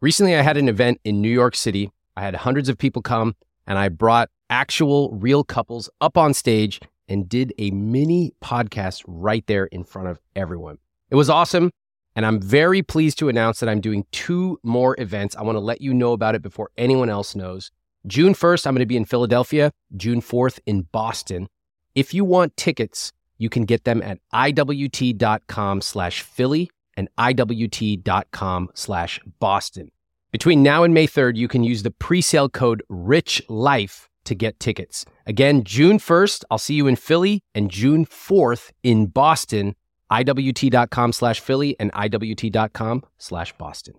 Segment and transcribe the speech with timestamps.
[0.00, 1.90] Recently, I had an event in New York City.
[2.16, 3.34] I had hundreds of people come,
[3.66, 9.46] and I brought actual real couples up on stage and did a mini podcast right
[9.46, 10.78] there in front of everyone.
[11.10, 11.70] It was awesome.
[12.14, 15.36] And I'm very pleased to announce that I'm doing two more events.
[15.36, 17.70] I want to let you know about it before anyone else knows.
[18.06, 19.72] June 1st, I'm going to be in Philadelphia.
[19.96, 21.48] June 4th in Boston.
[21.94, 29.20] If you want tickets, you can get them at iwt.com slash Philly and iwt.com slash
[29.38, 29.90] Boston.
[30.32, 35.04] Between now and May 3rd, you can use the presale code RICHLIFE to get tickets.
[35.26, 39.74] Again, June 1st, I'll see you in Philly, and June 4th in Boston,
[40.10, 43.94] iwt.com slash Philly and iwt.com slash Boston.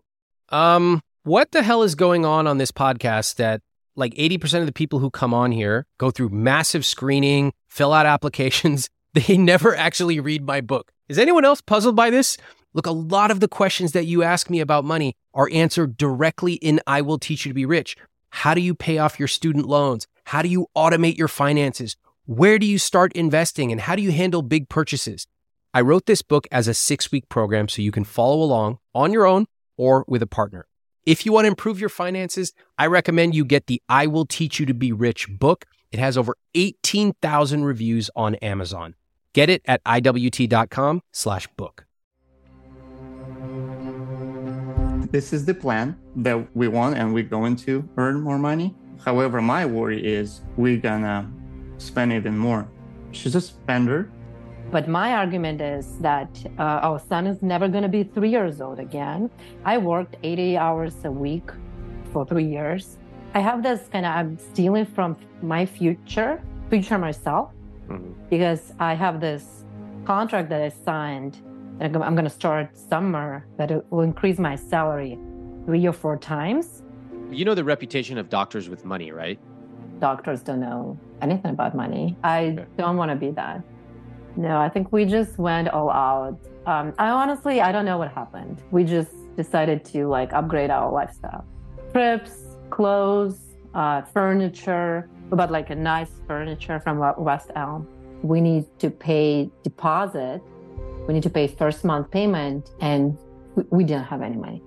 [0.50, 3.62] Um, what the hell is going on on this podcast that
[3.96, 8.06] like 80% of the people who come on here go through massive screening, fill out
[8.06, 8.90] applications.
[9.14, 10.92] They never actually read my book.
[11.10, 12.38] Is anyone else puzzled by this?
[12.78, 16.54] Look, a lot of the questions that you ask me about money are answered directly
[16.54, 17.98] in I Will Teach You to Be Rich.
[18.30, 20.06] How do you pay off your student loans?
[20.26, 21.96] How do you automate your finances?
[22.28, 23.72] Where do you start investing?
[23.72, 25.26] And how do you handle big purchases?
[25.74, 29.12] I wrote this book as a six week program so you can follow along on
[29.12, 30.68] your own or with a partner.
[31.04, 34.60] If you want to improve your finances, I recommend you get the I Will Teach
[34.60, 35.66] You to Be Rich book.
[35.92, 38.94] It has over 18,000 reviews on Amazon.
[39.34, 41.87] Get it at iwt.com slash book.
[45.12, 48.76] This is the plan that we want and we're going to earn more money.
[49.06, 51.32] However, my worry is we're gonna
[51.78, 52.68] spend even more.
[53.12, 54.12] She's a spender.
[54.70, 58.60] But my argument is that uh, our son is never going to be three years
[58.60, 59.30] old again.
[59.64, 61.50] I worked 80 hours a week
[62.12, 62.98] for three years.
[63.34, 67.52] I have this kind of, I'm stealing from my future, future myself,
[67.88, 68.12] mm-hmm.
[68.30, 69.64] because I have this
[70.04, 71.38] contract that I signed.
[71.80, 75.18] I'm going to start summer that it will increase my salary
[75.66, 76.82] three or four times.
[77.30, 79.40] You know the reputation of doctors with money, right?
[80.00, 82.18] Doctors don't know anything about money.
[82.24, 82.66] I okay.
[82.78, 83.64] don't want to be that.
[84.36, 86.40] No, I think we just went all out.
[86.66, 88.64] Um, I honestly, I don't know what happened.
[88.72, 91.46] We just decided to like upgrade our lifestyle.
[91.92, 93.40] Trips, clothes,
[93.74, 97.88] uh, furniture, about like a nice furniture from West Elm.
[98.24, 100.42] We need to pay deposit.
[101.08, 103.18] We need to pay first month payment, and
[103.72, 104.62] we, didn't have any money.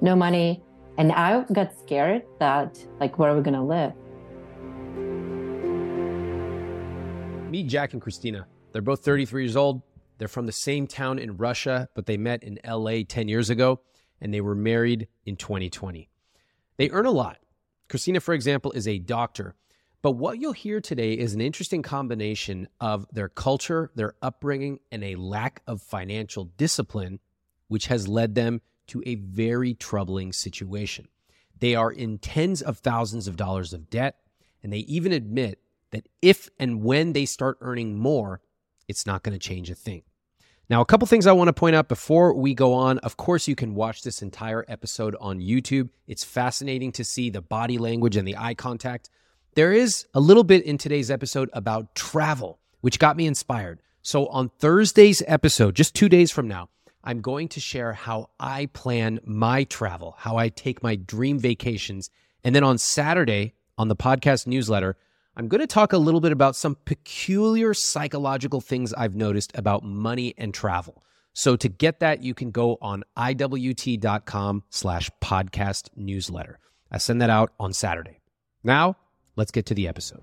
[0.00, 0.62] No money.
[0.98, 3.92] And I got scared that like where are we gonna live?
[7.50, 8.46] Meet Jack and Christina.
[8.72, 9.82] They're both 33 years old.
[10.18, 13.80] They're from the same town in Russia, but they met in LA 10 years ago
[14.20, 16.08] and they were married in 2020.
[16.76, 17.38] They earn a lot.
[17.88, 19.56] Christina, for example, is a doctor.
[20.04, 25.02] But what you'll hear today is an interesting combination of their culture, their upbringing, and
[25.02, 27.20] a lack of financial discipline,
[27.68, 31.08] which has led them to a very troubling situation.
[31.58, 34.16] They are in tens of thousands of dollars of debt,
[34.62, 35.60] and they even admit
[35.90, 38.42] that if and when they start earning more,
[38.86, 40.02] it's not going to change a thing.
[40.68, 42.98] Now, a couple things I want to point out before we go on.
[42.98, 45.88] Of course, you can watch this entire episode on YouTube.
[46.06, 49.08] It's fascinating to see the body language and the eye contact.
[49.54, 53.80] There is a little bit in today's episode about travel, which got me inspired.
[54.02, 56.70] So, on Thursday's episode, just two days from now,
[57.04, 62.10] I'm going to share how I plan my travel, how I take my dream vacations.
[62.42, 64.96] And then on Saturday, on the podcast newsletter,
[65.36, 69.84] I'm going to talk a little bit about some peculiar psychological things I've noticed about
[69.84, 71.04] money and travel.
[71.32, 76.58] So to get that, you can go on iwt.com slash podcast newsletter.
[76.90, 78.18] I send that out on Saturday.
[78.64, 78.96] Now,
[79.36, 80.22] let's get to the episode.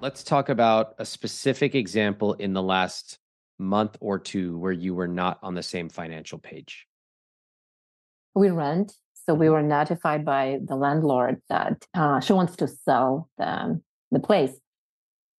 [0.00, 3.18] Let's talk about a specific example in the last
[3.58, 6.86] month or two where you were not on the same financial page.
[8.34, 8.92] We rent
[9.28, 13.78] so we were notified by the landlord that uh, she wants to sell the,
[14.10, 14.52] the place.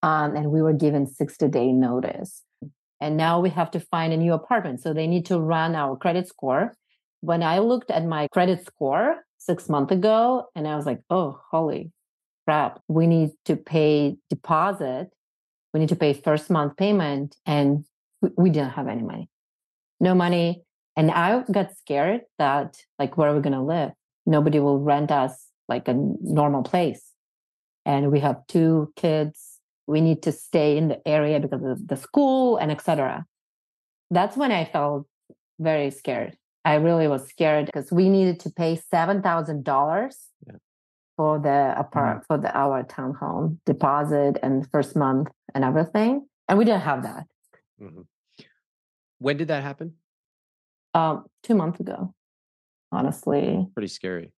[0.04, 2.44] Um, and we were given 60 day notice.
[3.00, 4.80] And now we have to find a new apartment.
[4.80, 6.76] So they need to run our credit score.
[7.20, 11.40] When I looked at my credit score six months ago, and I was like, oh,
[11.50, 11.90] holy
[12.46, 15.10] crap, we need to pay deposit.
[15.72, 17.36] We need to pay first month payment.
[17.46, 17.84] And
[18.36, 19.28] we didn't have any money.
[20.00, 20.62] No money.
[20.96, 23.92] And I got scared that, like, where are we going to live?
[24.26, 27.04] Nobody will rent us like a normal place.
[27.86, 29.60] And we have two kids.
[29.86, 33.24] We need to stay in the area because of the school and etc.
[34.10, 35.06] That's when I felt
[35.58, 36.36] very scared.
[36.64, 39.72] I really was scared because we needed to pay seven thousand yeah.
[39.72, 40.16] dollars
[41.16, 42.24] for the apart mm-hmm.
[42.26, 47.26] for the our townhome deposit and first month and everything, and we didn't have that.
[47.80, 48.02] Mm-hmm.
[49.18, 49.94] When did that happen?
[50.94, 52.14] um, two months ago.
[52.92, 53.66] honestly.
[53.74, 54.32] Pretty scary.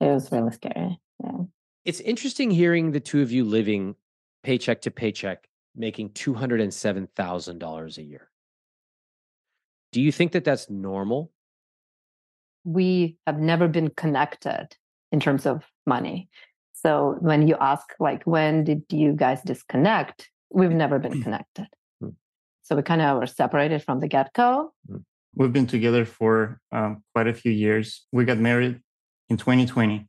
[0.00, 0.98] It was really scary.
[1.22, 1.44] Yeah.
[1.84, 3.96] It's interesting hearing the two of you living
[4.42, 8.29] paycheck to paycheck, making $207,000 a year.
[9.92, 11.32] Do you think that that's normal?
[12.64, 14.68] We have never been connected
[15.10, 16.28] in terms of money.
[16.72, 20.30] So when you ask, like, when did you guys disconnect?
[20.50, 21.66] We've never been connected.
[22.00, 22.10] Hmm.
[22.62, 24.72] So we kind of were separated from the get go.
[25.34, 28.06] We've been together for um, quite a few years.
[28.12, 28.80] We got married
[29.28, 30.06] in 2020.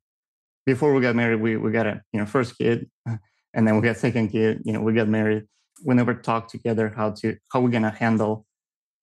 [0.66, 2.90] Before we got married, we, we got a you know first kid,
[3.54, 4.62] and then we got second kid.
[4.64, 5.44] You know, we got married.
[5.84, 8.46] We never talked together how to how we're gonna handle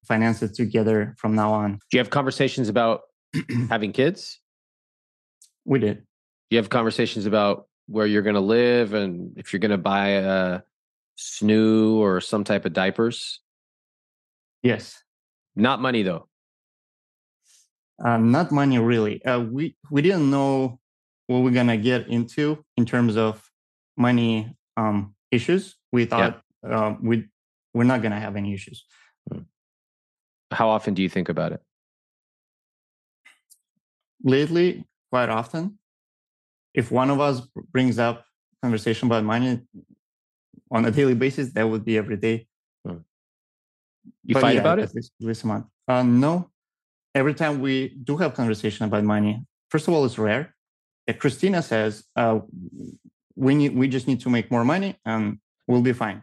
[0.06, 1.72] finances together from now on.
[1.90, 3.02] Do you have conversations about
[3.68, 4.40] having kids?
[5.64, 5.98] We did.
[5.98, 9.78] Do you have conversations about where you're going to live and if you're going to
[9.78, 10.60] buy a
[11.18, 13.40] snoo or some type of diapers?
[14.62, 15.02] Yes.
[15.56, 16.28] Not money though.
[18.02, 19.24] Uh, not money really.
[19.24, 20.78] Uh, we we didn't know
[21.26, 23.42] what we're gonna get into in terms of
[23.96, 25.76] money um, issues.
[25.92, 27.26] We thought uh, we
[27.74, 28.84] we're not gonna have any issues.
[30.50, 31.62] How often do you think about it?
[34.22, 35.78] Lately, quite often,
[36.74, 37.42] if one of us
[37.72, 38.24] brings up
[38.62, 39.60] conversation about money
[40.70, 42.46] on a daily basis, that would be every day.
[44.24, 44.94] You But fight yeah, about at it?
[44.94, 45.66] least, at least a month.
[45.86, 46.50] Uh, no.
[47.14, 50.54] Every time we do have conversation about money, first of all, it's rare.
[51.06, 52.40] If Christina says uh,
[53.34, 56.22] we need, we just need to make more money, and we'll be fine.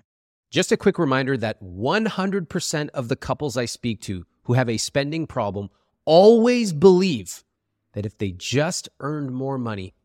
[0.55, 4.77] Just a quick reminder that 100% of the couples I speak to who have a
[4.77, 5.69] spending problem
[6.05, 7.43] always believe
[7.91, 9.95] that if they just earned more money,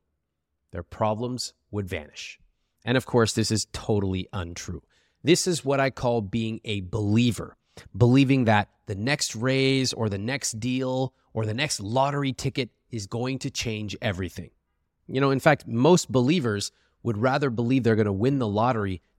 [0.73, 2.41] their problems would vanish.
[2.85, 4.83] And of course, this is totally untrue.
[5.23, 7.57] This is what I call being a believer,
[7.97, 13.07] believing that the next raise or the next deal or the next lottery ticket is
[13.07, 14.51] going to change everything.
[15.07, 16.73] You know, in fact, most believers
[17.05, 19.01] would rather believe they're going to win the lottery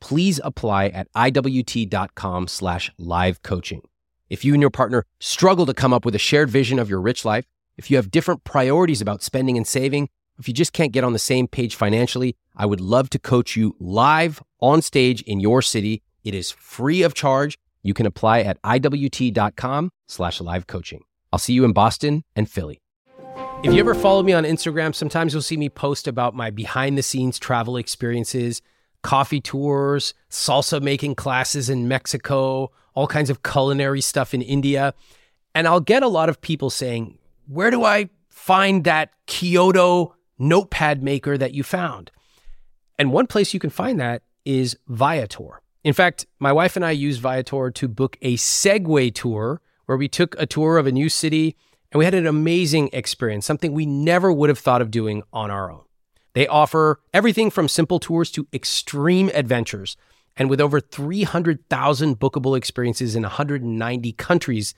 [0.00, 3.82] please apply at iwt.com slash live coaching.
[4.30, 7.00] If you and your partner struggle to come up with a shared vision of your
[7.00, 7.46] rich life,
[7.76, 10.08] if you have different priorities about spending and saving,
[10.38, 13.56] if you just can't get on the same page financially, I would love to coach
[13.56, 16.02] you live on stage in your city.
[16.24, 17.58] It is free of charge.
[17.82, 21.02] You can apply at iwt.com slash live coaching.
[21.32, 22.80] I'll see you in Boston and Philly.
[23.64, 26.96] If you ever follow me on Instagram, sometimes you'll see me post about my behind
[26.96, 28.62] the scenes travel experiences,
[29.02, 34.94] coffee tours, salsa making classes in Mexico, all kinds of culinary stuff in India.
[35.54, 41.02] And I'll get a lot of people saying, Where do I find that Kyoto notepad
[41.02, 42.10] maker that you found?
[42.98, 45.60] And one place you can find that is Viator.
[45.84, 50.08] In fact, my wife and I used Viator to book a Segway tour where we
[50.08, 51.56] took a tour of a new city
[51.90, 55.50] and we had an amazing experience, something we never would have thought of doing on
[55.50, 55.84] our own.
[56.38, 59.96] They offer everything from simple tours to extreme adventures.
[60.36, 64.72] And with over 300,000 bookable experiences in 190 countries,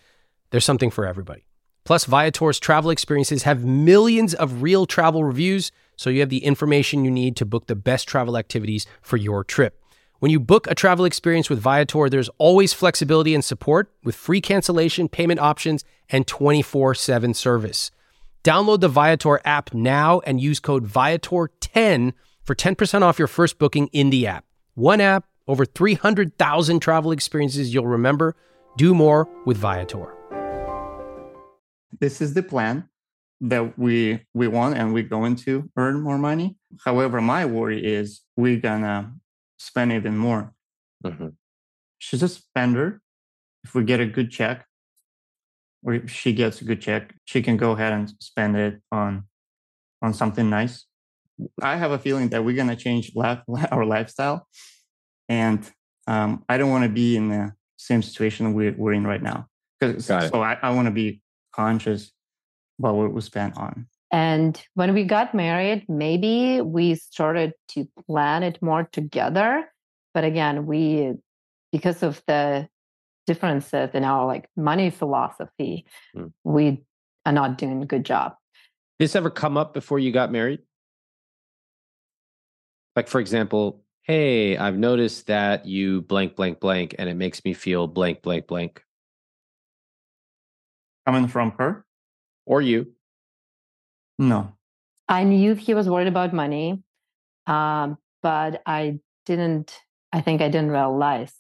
[0.49, 1.45] there's something for everybody.
[1.85, 7.05] Plus, Viator's travel experiences have millions of real travel reviews, so you have the information
[7.05, 9.79] you need to book the best travel activities for your trip.
[10.19, 14.41] When you book a travel experience with Viator, there's always flexibility and support with free
[14.41, 17.91] cancellation, payment options, and 24 7 service.
[18.43, 23.89] Download the Viator app now and use code Viator10 for 10% off your first booking
[23.89, 24.45] in the app.
[24.75, 28.35] One app, over 300,000 travel experiences you'll remember.
[28.79, 30.15] Do more with Viator.
[31.99, 32.89] This is the plan
[33.43, 36.57] that we we want, and we're going to earn more money.
[36.85, 39.13] However, my worry is we're gonna
[39.59, 40.55] spend even more.
[41.05, 41.35] Mhm.
[41.99, 43.03] She's a spender.
[43.65, 44.67] If we get a good check,
[45.83, 49.25] or if she gets a good check, she can go ahead and spend it on
[50.03, 50.87] on something nice.
[51.63, 54.47] I have a feeling that we're gonna change life, our lifestyle,
[55.29, 55.69] and
[56.07, 59.47] um, I don't want to be in the same situation we're, we're in right now.
[59.81, 60.31] 'Cause- Got.
[60.31, 61.23] So I, I want to be
[61.55, 62.13] conscious
[62.79, 63.87] about what we spend on.
[64.13, 69.71] And when we got married, maybe we started to plan it more together.
[70.15, 71.13] But again, we,
[71.71, 72.69] because of the
[73.31, 76.33] differences in our like money philosophy, Mm.
[76.43, 76.83] we
[77.25, 78.35] are not doing a good job.
[78.99, 80.61] this ever come up before you got married?
[82.97, 87.55] Like, for example, hey, I've noticed that you blank, blank, blank, and it makes me
[87.55, 88.83] feel blank, blank, blank.
[91.07, 91.87] Coming from her?
[92.47, 92.93] Or you.
[94.19, 94.53] No.
[95.09, 96.83] I knew he was worried about money,
[97.47, 99.73] um, but I didn't.
[100.13, 101.33] I think I didn't realize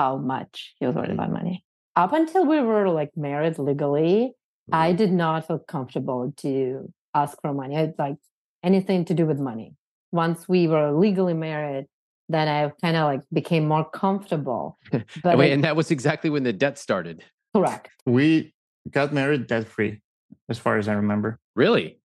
[0.00, 1.40] how much he was worried about mm.
[1.40, 1.64] money.
[1.94, 4.32] Up until we were like married legally,
[4.72, 4.96] I mm-hmm.
[4.96, 7.76] did not feel comfortable to ask for money.
[7.76, 8.16] I'd like
[8.62, 9.74] anything to do with money.
[10.10, 11.86] Once we were legally married,
[12.30, 14.78] then I kind of like became more comfortable.
[15.24, 17.16] But Wait, it- and that was exactly when the debt started.
[17.54, 17.90] correct.
[18.06, 18.54] We
[18.90, 20.00] got married debt free,
[20.48, 21.38] as far as I remember.
[21.54, 22.00] Really?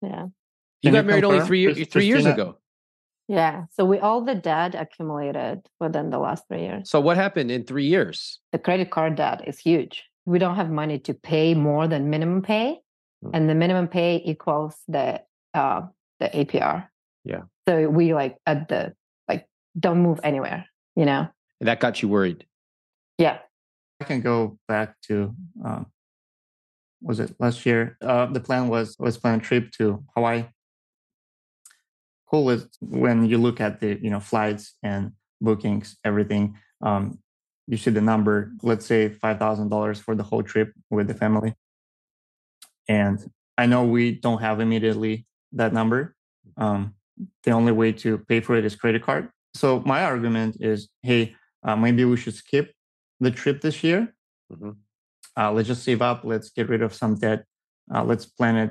[0.00, 0.26] Yeah.
[0.82, 2.58] You Can got you married only three, years Chris- three years ago.
[3.28, 3.64] Yeah.
[3.72, 6.90] So we all the debt accumulated within the last three years.
[6.90, 8.40] So what happened in three years?
[8.52, 10.04] The credit card debt is huge.
[10.26, 12.80] We don't have money to pay more than minimum pay,
[13.24, 13.30] Mm.
[13.32, 15.22] and the minimum pay equals the
[15.54, 15.82] uh,
[16.20, 16.88] the APR.
[17.24, 17.42] Yeah.
[17.66, 18.92] So we like at the
[19.28, 19.46] like
[19.78, 20.66] don't move anywhere.
[20.94, 21.28] You know.
[21.60, 22.44] And that got you worried.
[23.16, 23.38] Yeah.
[24.00, 25.86] I can go back to um,
[27.00, 27.96] was it last year?
[28.02, 30.44] Uh, the plan was was plan a trip to Hawaii.
[32.34, 36.58] Cool is when you look at the you know flights and bookings, everything.
[36.80, 37.20] Um,
[37.68, 38.50] you see the number.
[38.60, 41.54] Let's say five thousand dollars for the whole trip with the family.
[42.88, 43.20] And
[43.56, 46.16] I know we don't have immediately that number.
[46.56, 46.96] Um,
[47.44, 49.30] the only way to pay for it is credit card.
[49.54, 52.74] So my argument is, hey, uh, maybe we should skip
[53.20, 54.12] the trip this year.
[54.50, 54.74] Mhm.
[55.36, 56.24] Uh, let's just save up.
[56.24, 57.44] Let's get rid of some debt.
[57.94, 58.70] Uh, let's plan it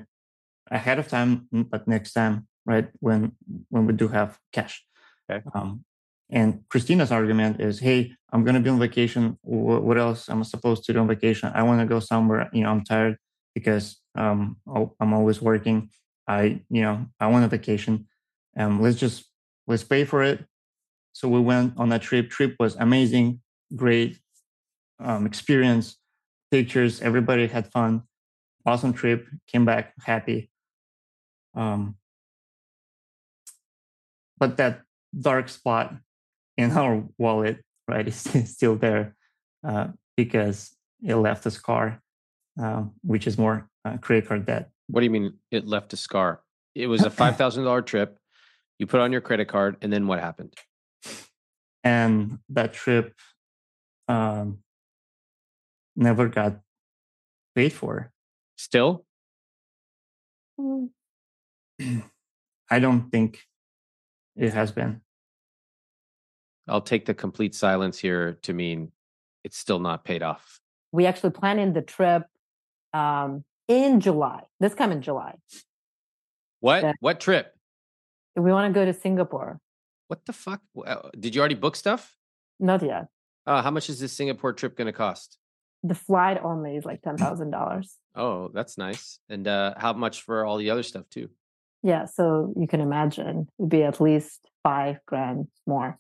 [0.70, 3.34] ahead of time, but next time, right when
[3.70, 4.84] when we do have cash.
[5.30, 5.44] Okay.
[5.54, 5.84] Um,
[6.30, 9.38] and Christina's argument is, hey, I'm going to be on vacation.
[9.44, 11.52] Wh- what else am I supposed to do on vacation?
[11.54, 12.50] I want to go somewhere.
[12.54, 13.18] You know, I'm tired
[13.54, 15.90] because um, I'll- I'm always working.
[16.28, 18.08] I, you know, I want a vacation.
[18.58, 19.26] Um, let's just
[19.68, 20.46] let's pay for it.
[21.14, 22.30] So we went on that trip.
[22.30, 23.42] Trip was amazing,
[23.76, 24.20] great
[25.00, 25.98] um, experience,
[26.52, 27.02] pictures.
[27.02, 28.04] Everybody had fun.
[28.66, 29.28] Awesome trip.
[29.48, 30.50] Came back happy.
[31.56, 31.98] Um,
[34.44, 34.82] but that
[35.18, 35.96] dark spot
[36.58, 38.18] in our wallet, right, is
[38.52, 39.16] still there
[39.66, 42.02] uh, because it left a scar,
[42.60, 44.70] um, which is more uh, credit card debt.
[44.88, 46.42] What do you mean it left a scar?
[46.76, 48.18] It was a five thousand dollar trip.
[48.80, 50.54] You put on your credit card, and then what happened?
[51.86, 53.14] and that trip
[54.10, 54.60] um,
[55.96, 56.60] never got
[57.56, 58.12] paid for.
[58.58, 59.06] Still,
[62.70, 63.40] I don't think
[64.36, 65.02] it has been.
[66.68, 68.92] I'll take the complete silence here to mean
[69.44, 70.60] it's still not paid off.
[70.92, 72.24] We actually planning the trip
[72.94, 74.44] um, in July.
[74.60, 75.36] This coming July.
[76.60, 76.84] What?
[76.84, 76.94] Yeah.
[77.00, 77.54] What trip?
[78.36, 79.60] We want to go to Singapore.
[80.08, 80.62] What the fuck?
[81.20, 82.16] Did you already book stuff?
[82.60, 83.08] Not yet.
[83.46, 85.38] Uh, how much is this Singapore trip going to cost?
[85.84, 87.98] The flight only is like ten thousand dollars.
[88.16, 89.20] Oh, that's nice.
[89.28, 91.30] And uh, how much for all the other stuff too?
[91.84, 96.00] Yeah, so you can imagine it'd be at least five grand more.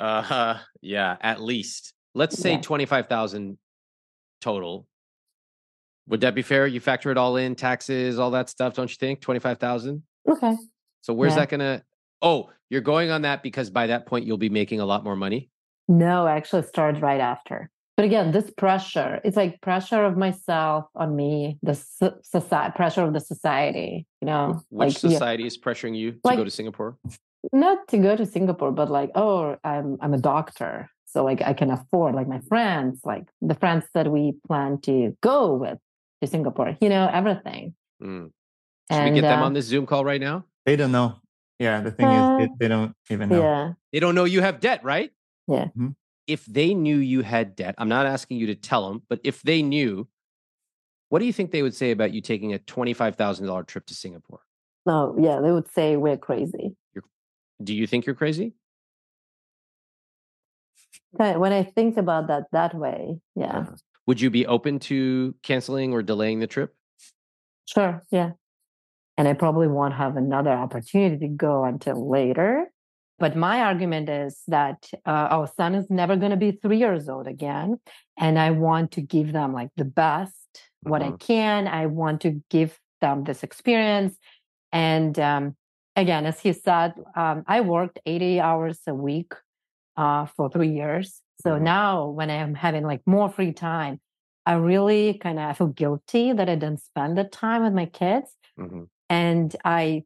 [0.00, 0.58] Uh huh.
[0.80, 1.92] yeah, at least.
[2.14, 2.60] Let's say Yeah.
[2.60, 3.58] twenty-five thousand
[4.40, 4.86] total.
[6.08, 6.66] Would that be fair?
[6.66, 9.20] You factor it all in, taxes, all that stuff, don't you think?
[9.20, 10.02] Twenty-five thousand.
[10.28, 10.56] Okay.
[11.02, 11.40] So where's Yeah.
[11.40, 11.82] that gonna?
[12.22, 15.16] Oh, you're going on that because by that point you'll be making a lot more
[15.16, 15.50] money.
[15.88, 17.70] No, I actually started right after.
[17.98, 21.74] But again, this pressure, it's like pressure of myself on me, the
[22.22, 26.20] society, pressure of the society, you know, Which like yeah, society is pressuring you to
[26.22, 26.96] Like- go to Singapore?
[27.52, 31.54] not to go to Singapore, but like, oh, I'm I'm a doctor, so like I
[31.54, 35.78] can afford like my friends, like the friends that we plan to go with
[36.22, 37.74] to Singapore, you know, everything.
[38.00, 38.30] Mm.
[38.92, 40.44] Should And we get them uh, on this Zoom call right now?
[40.66, 41.16] They don't know.
[41.58, 43.42] Yeah, the thing Uh, is, they, they don't even know.
[43.42, 45.10] yeah, They don't know you have debt, right?
[45.48, 45.66] Yeah.
[45.76, 45.96] Mhm.
[46.28, 49.42] If they knew you had debt, I'm not asking you to tell them, but if
[49.42, 50.06] they knew,
[51.08, 54.40] what do you think they would say about you taking a $25,000 trip to Singapore?
[54.86, 56.74] no, yeah, they would say we're crazy.
[57.62, 58.54] Do you think you're crazy?
[61.12, 65.92] When I think about that that way, yeah, Uh, Would you be open to canceling
[65.92, 66.74] or delaying the trip?
[67.66, 68.32] sure, yeah.
[69.16, 72.70] And I probably won't have another opportunity to go until later.
[73.18, 77.08] But my argument is that uh, our son is never going to be three years
[77.08, 77.80] old again.
[78.16, 80.34] And I want to give them like the best,
[80.82, 81.18] what I Mhm.
[81.20, 81.66] can.
[81.68, 84.16] I want to give them this experience.
[84.72, 85.56] And um,
[85.96, 89.32] again, as he said, um, I worked 80 hours a week
[89.96, 91.22] uh, for three years.
[91.42, 91.62] So Mhm.
[91.62, 94.00] now when I'm having like more free time,
[94.46, 97.86] I really kind of I feel guilty that I didn't spend the time with my
[97.86, 100.04] kids, hmm and I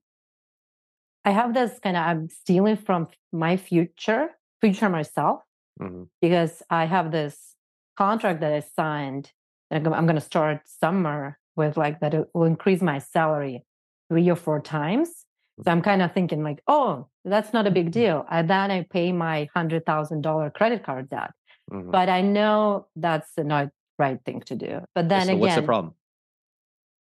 [1.25, 5.41] I have this kind of I'm stealing from my future future myself
[5.81, 7.57] hmm because I have this
[7.97, 9.33] contract that I signed
[9.71, 13.65] and I'm going to start summer with like that it will increase my salary
[14.09, 15.25] three or four times.
[15.65, 18.25] So I'm kind of thinking like, oh, that's not a big deal.
[18.31, 21.33] And then I pay my hundred thousand dollar credit card debt,
[21.71, 24.81] hmm but I know that's not the not right thing to do.
[24.95, 25.95] But then so again, what's the problem?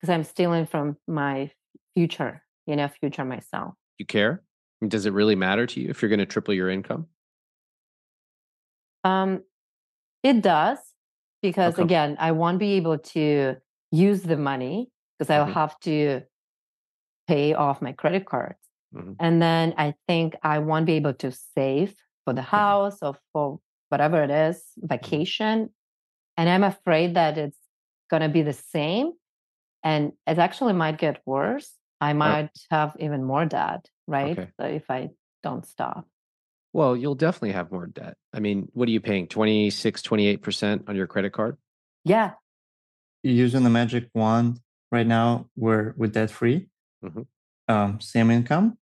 [0.00, 1.50] because I'm stealing from my
[1.94, 3.74] future, you know, future myself.
[3.98, 4.42] You care?
[4.42, 7.06] I mean, Does it really matter to you if you're going to triple your income?
[9.04, 9.42] Um,
[10.22, 10.78] it does
[11.42, 11.86] because come?
[11.86, 13.56] again, I won't be able to
[13.90, 15.52] use the money because I'll Mhm.
[15.54, 16.22] have to
[17.28, 18.58] pay off my credit cards,
[18.92, 19.16] Mhm.
[19.18, 21.94] and then I think I won't be able to save
[22.24, 25.70] for the house or for whatever it is, vacation,
[26.36, 27.58] and I'm afraid that it's
[28.10, 29.12] going to be the same,
[29.84, 31.72] and it actually might get worse.
[32.02, 34.38] I might have even more debt, right?
[34.38, 34.48] Okay.
[34.60, 35.10] So if I
[35.42, 36.06] don't stop.
[36.72, 38.16] Well, you'll definitely have more debt.
[38.32, 39.26] I mean, what are you paying?
[39.28, 41.56] 26, 28% on your credit card?
[42.04, 42.32] Yeah,
[43.22, 44.58] using the magic wand
[44.90, 46.66] right now we're with debt free
[47.04, 47.26] Mhm.
[47.68, 48.76] um, same income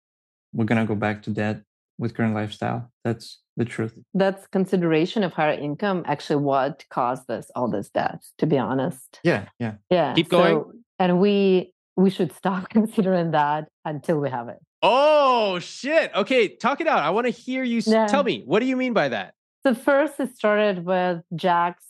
[0.53, 1.63] we're gonna go back to debt
[1.99, 7.51] with current lifestyle that's the truth that's consideration of higher income actually what caused this
[7.57, 10.55] all this debt to be honest yeah yeah yeah Keep going.
[10.55, 16.13] so- and we we should stop considering that until we have it Oh, shit.
[16.15, 17.01] Okay, talk it out.
[17.01, 17.81] I want to hear you.
[17.85, 18.07] Yeah.
[18.07, 19.35] Tell me, what do you mean by that?
[19.65, 21.85] so first it started with jack's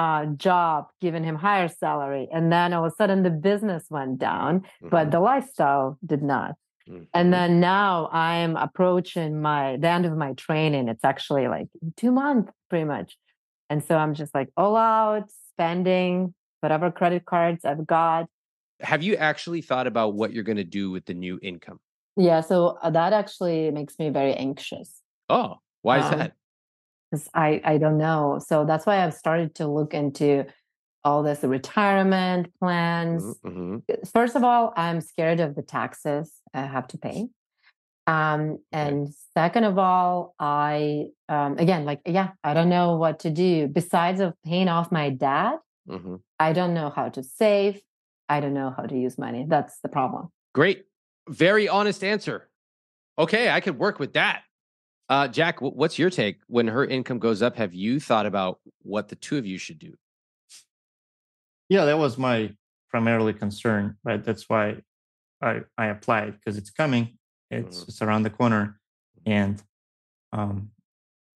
[0.00, 4.18] uh, job giving him higher salary and then all of a sudden the business went
[4.18, 4.50] down
[4.94, 6.52] but the lifestyle did not
[6.88, 7.06] Mhm.
[7.18, 12.12] and then now i'm approaching my the end of my training it's actually like two
[12.22, 13.16] months pretty much
[13.70, 18.26] and so i'm just like all out spending whatever credit cards i've got
[18.80, 21.80] have you actually thought about what you're going to do with the new income?
[22.16, 26.32] yeah so uh, that actually makes me very anxious Oh, why is Um, that?
[27.10, 30.44] because i i don't know so that's why i've started to look into
[31.04, 33.82] all this retirement plans Mhm.
[34.12, 37.28] first of all, I'm scared of the taxes I have to pay.
[38.08, 43.30] Um, and second of all, I um, again, like, yeah, I don't know what to
[43.30, 45.58] do besides of paying off my dad.
[45.88, 46.20] Mhm.
[46.38, 47.80] I don't know how to save.
[48.28, 49.46] I don't know how to use money.
[49.48, 50.30] That's the problem.
[50.54, 50.84] Great.
[51.28, 52.48] Very honest answer.
[53.18, 54.42] Okay, I could work with that.
[55.08, 56.38] Uh, Jack, wh- what's your take?
[56.48, 59.78] When her income goes up, have you thought about what the two of you should
[59.78, 59.94] do?
[61.68, 62.52] yeah that was my
[62.90, 64.76] primarily concern right that's why
[65.42, 67.18] i i applied because it's coming
[67.50, 68.78] it's it's around the corner
[69.26, 69.62] and
[70.32, 70.70] um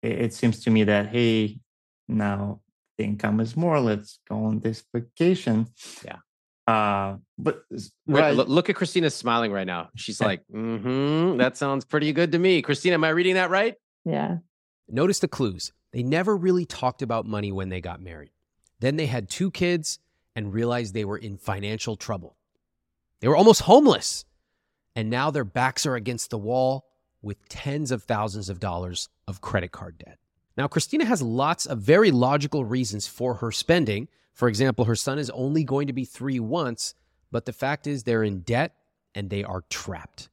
[0.02, 1.58] it, it seems to me that hey
[2.06, 2.60] now
[2.96, 5.66] the income is more let's go on this vacation
[6.04, 6.18] Yeah.
[6.66, 9.88] Uh but s- Wait, right look at Christina smiling right now.
[9.96, 12.62] She's like, mm-hmm, that sounds pretty good to me.
[12.62, 13.74] Christina, am I reading that right?
[14.04, 14.38] Yeah.
[14.88, 15.72] Notice the clues.
[15.92, 18.30] They never really talked about money when they got married.
[18.80, 19.98] Then they had two kids
[20.36, 22.36] and realized they were in financial trouble.
[23.20, 24.24] They were almost homeless.
[24.96, 26.86] And now their backs are against the wall
[27.22, 30.18] with tens of thousands of dollars of credit card debt.
[30.56, 34.08] Now, Christina has lots of very logical reasons for her spending.
[34.40, 36.94] For example, her son is only going to be three once,
[37.30, 38.74] but the fact is they're in debt
[39.14, 40.30] and they are trapped.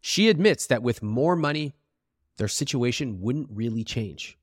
[0.00, 1.74] She admits that with more money,
[2.38, 4.38] their situation wouldn't really change.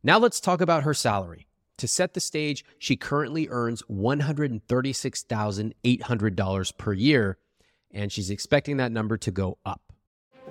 [0.00, 1.48] Now let's talk about her salary.
[1.78, 7.38] To set the stage, she currently earns $136,800 per year,
[7.90, 9.87] and she's expecting that number to go up.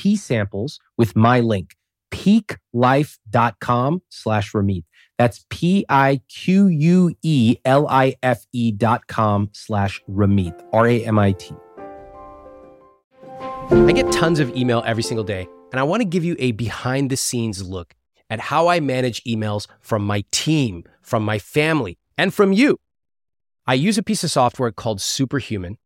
[0.00, 1.76] tea samples with my link,
[2.10, 4.84] piquelife.com slash Ramit.
[5.18, 5.92] That's P-I-Q-U-E-L-I-F-E
[8.72, 11.54] dot com slash Ramit, R-A-M-I-T.
[13.70, 16.52] I get tons of email every single day, and I want to give you a
[16.52, 17.94] behind the scenes look
[18.30, 22.78] at how I manage emails from my team, from my family, and from you.
[23.66, 25.76] I use a piece of software called Superhuman,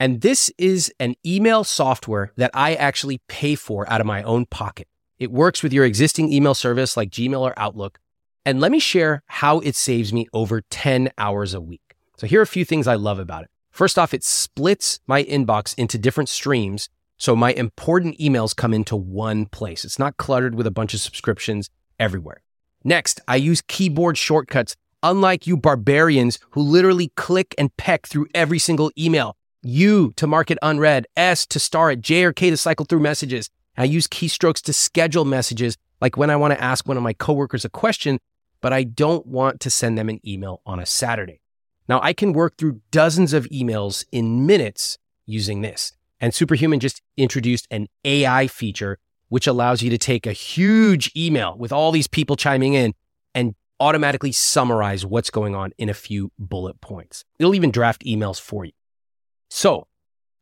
[0.00, 4.46] and this is an email software that I actually pay for out of my own
[4.46, 4.88] pocket.
[5.18, 8.00] It works with your existing email service like Gmail or Outlook
[8.44, 11.96] and let me share how it saves me over 10 hours a week.
[12.16, 13.50] So here are a few things I love about it.
[13.70, 16.88] First off, it splits my inbox into different streams.
[17.16, 19.84] So my important emails come into one place.
[19.84, 22.42] It's not cluttered with a bunch of subscriptions everywhere.
[22.84, 28.58] Next, I use keyboard shortcuts, unlike you barbarians who literally click and peck through every
[28.58, 29.36] single email.
[29.64, 33.00] U to mark it unread, S to star it, J or K to cycle through
[33.00, 33.50] messages.
[33.76, 37.12] I use keystrokes to schedule messages, like when I want to ask one of my
[37.12, 38.20] coworkers a question
[38.64, 41.42] but I don't want to send them an email on a Saturday.
[41.86, 44.96] Now, I can work through dozens of emails in minutes
[45.26, 45.92] using this.
[46.18, 48.96] And Superhuman just introduced an AI feature,
[49.28, 52.94] which allows you to take a huge email with all these people chiming in
[53.34, 57.22] and automatically summarize what's going on in a few bullet points.
[57.38, 58.72] It'll even draft emails for you.
[59.56, 59.86] So,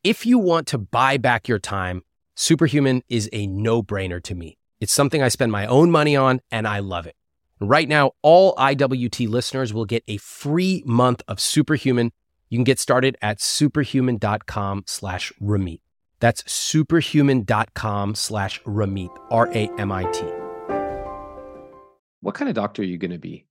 [0.02, 2.00] if you want to buy back your time,
[2.34, 4.56] Superhuman is a no brainer to me.
[4.80, 7.14] It's something I spend my own money on and I love it.
[7.60, 12.12] Right now, all IWT listeners will get a free month of Superhuman.
[12.48, 15.82] You can get started at superhuman.com slash Ramit.
[16.18, 20.24] That's superhuman.com slash Ramit, R A M I T.
[22.22, 23.44] What kind of doctor are you going to be?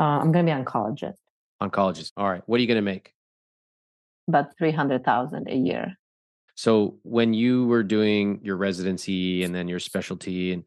[0.00, 1.18] Uh, I'm going to be oncologist.
[1.62, 2.10] Oncologist.
[2.16, 2.42] All right.
[2.46, 3.14] What are you going to make?
[4.28, 5.96] About 300,000 a year.
[6.54, 10.64] So when you were doing your residency and then your specialty and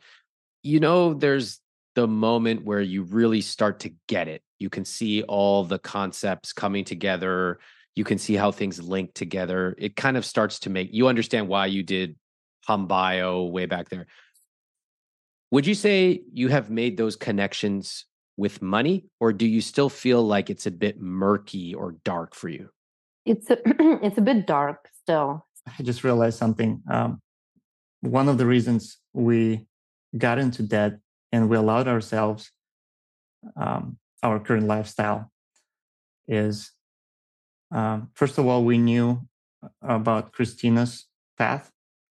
[0.64, 1.60] you know there's
[1.96, 4.44] the moment where you really start to get it.
[4.60, 7.60] You can see all the concepts coming together.
[7.96, 9.76] You can see how things link together.
[9.78, 12.18] It kind of starts to make you understand why you did
[12.66, 14.08] Hum Bio way back there.
[15.52, 20.22] Would you say you have made those connections with money, or do you still feel
[20.22, 22.70] like it's a bit murky or dark for you?
[23.26, 23.58] It's a,
[24.06, 25.46] it's a bit dark still.
[25.68, 26.82] I just realized something.
[26.90, 27.22] Um,
[28.02, 29.66] one of the reasons we
[30.18, 31.00] got into debt
[31.32, 32.52] and we allowed ourselves
[33.58, 35.32] um, our current lifestyle
[36.28, 36.72] is
[37.72, 39.22] um, first of all we knew
[39.82, 41.06] about christina's
[41.38, 41.72] path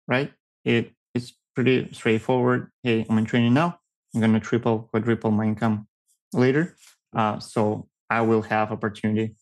[0.08, 0.32] right
[0.64, 3.78] it it's pretty straightforward hey i'm in training now
[4.14, 5.86] i'm going to triple quadruple my income
[6.32, 6.76] later
[7.14, 9.34] uh, so i will have opportunity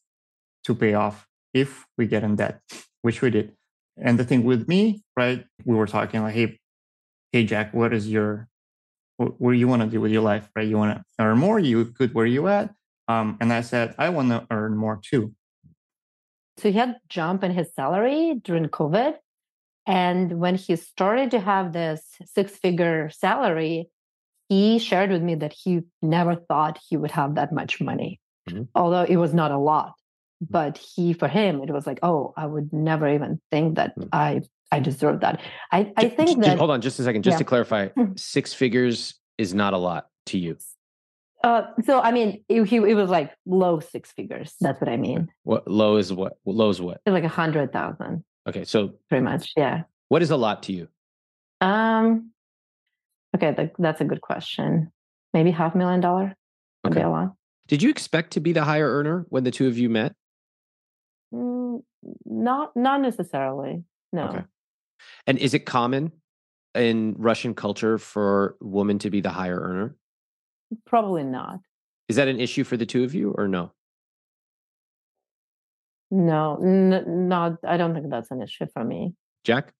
[0.64, 2.60] to pay off if we get in debt
[3.02, 3.52] which we did
[3.96, 6.58] and the thing with me right we were talking like hey
[7.32, 8.48] hey jack what is your
[9.20, 10.66] what, you want to do with your life, right?
[10.66, 12.70] You want to earn more, you good where you at.
[13.08, 15.34] Um, and I said, I want to earn more too.
[16.58, 19.14] So he had jump in his salary during COVID.
[19.86, 23.88] And when he started to have this six figure salary,
[24.48, 28.64] he shared with me that he never thought he would have that much money, mm-hmm.
[28.74, 29.94] although it was not a lot.
[30.40, 34.09] But he, for him, it was like, oh, I would never even think that mm-hmm.
[34.12, 35.40] I I deserve that.
[35.72, 36.59] I, I think just, that.
[36.59, 37.38] hold on, just a second, just yeah.
[37.38, 38.12] to clarify, hmm.
[38.16, 40.57] six figures is not a lot to you.
[41.42, 44.55] Uh, so I mean, it, he, it was like low six figures.
[44.61, 45.29] That's what I mean.
[45.42, 46.35] What low is what?
[46.44, 47.00] Low is what?
[47.07, 48.24] It's like a hundred thousand.
[48.48, 49.83] Okay, so pretty much, yeah.
[50.09, 50.88] What is a lot to you?
[51.61, 52.31] Um.
[53.35, 54.92] Okay, that's a good question.
[55.33, 56.35] Maybe half million dollar.
[56.85, 57.00] Would okay.
[57.00, 57.35] be a lot.
[57.68, 60.14] Did you expect to be the higher earner when the two of you met?
[62.24, 63.84] Not not necessarily.
[64.12, 64.28] No.
[64.28, 64.44] Okay.
[65.26, 66.12] And is it common
[66.74, 69.96] in Russian culture for women to be the higher earner?
[70.86, 71.60] Probably not.
[72.08, 73.72] Is that an issue for the two of you or no?
[76.10, 77.58] No, n- not.
[77.66, 79.14] I don't think that's an issue for me.
[79.44, 79.72] Jack?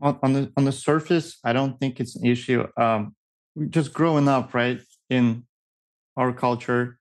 [0.00, 2.66] On, on the on the surface, I don't think it's an issue.
[2.76, 3.14] Um,
[3.68, 5.44] just growing up, right in
[6.16, 6.98] our culture,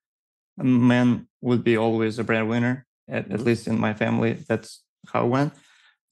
[0.58, 2.86] men would be always a breadwinner.
[3.08, 5.54] At, at least in my family, that's how it went.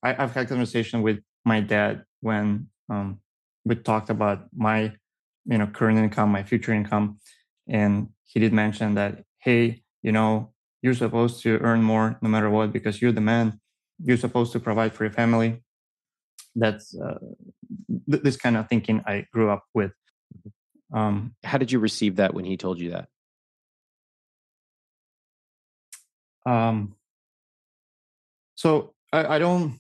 [0.02, 3.20] I, have had conversation with my dad when um,
[3.66, 4.94] we talked about my,
[5.46, 7.20] you know, current income, my future income,
[7.68, 12.50] and he did mention that, hey, you know, you're supposed to earn more no matter
[12.50, 13.60] what because you're the man.
[14.04, 15.64] You're supposed to provide for your family.
[16.56, 17.20] That's uh,
[18.10, 19.92] th- this kind of thinking I grew up with.
[20.94, 23.10] Um, How did you receive that when he told you that?
[26.48, 26.96] Um,
[28.56, 29.80] so I, I don't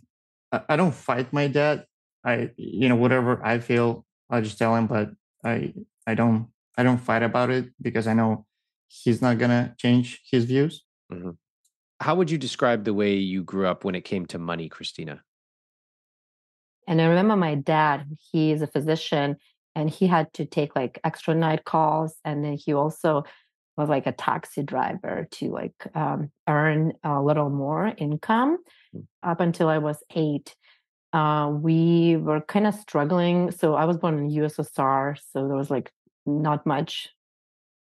[0.51, 1.85] I I don't fight my dad.
[2.25, 4.87] I you know whatever I feel, I just tell him.
[4.87, 5.11] But
[5.43, 5.73] I
[6.05, 8.45] I don't I don't fight about it because I know
[8.87, 10.83] he's not gonna change his views.
[11.99, 15.23] How would you describe the way you grew up when it came to money, Christina?
[16.87, 19.37] And I remember my dad, he is a physician
[19.75, 22.15] and he had to take like extra night calls.
[22.23, 23.23] And then he also
[23.77, 28.57] was like a taxi driver to like um, earn a little more income
[28.95, 29.05] Mm.
[29.21, 30.55] up until I was eight.
[31.11, 33.51] Uh, we were kind of struggling.
[33.51, 35.17] So I was born in USSR.
[35.31, 35.91] So there was like
[36.25, 37.09] not much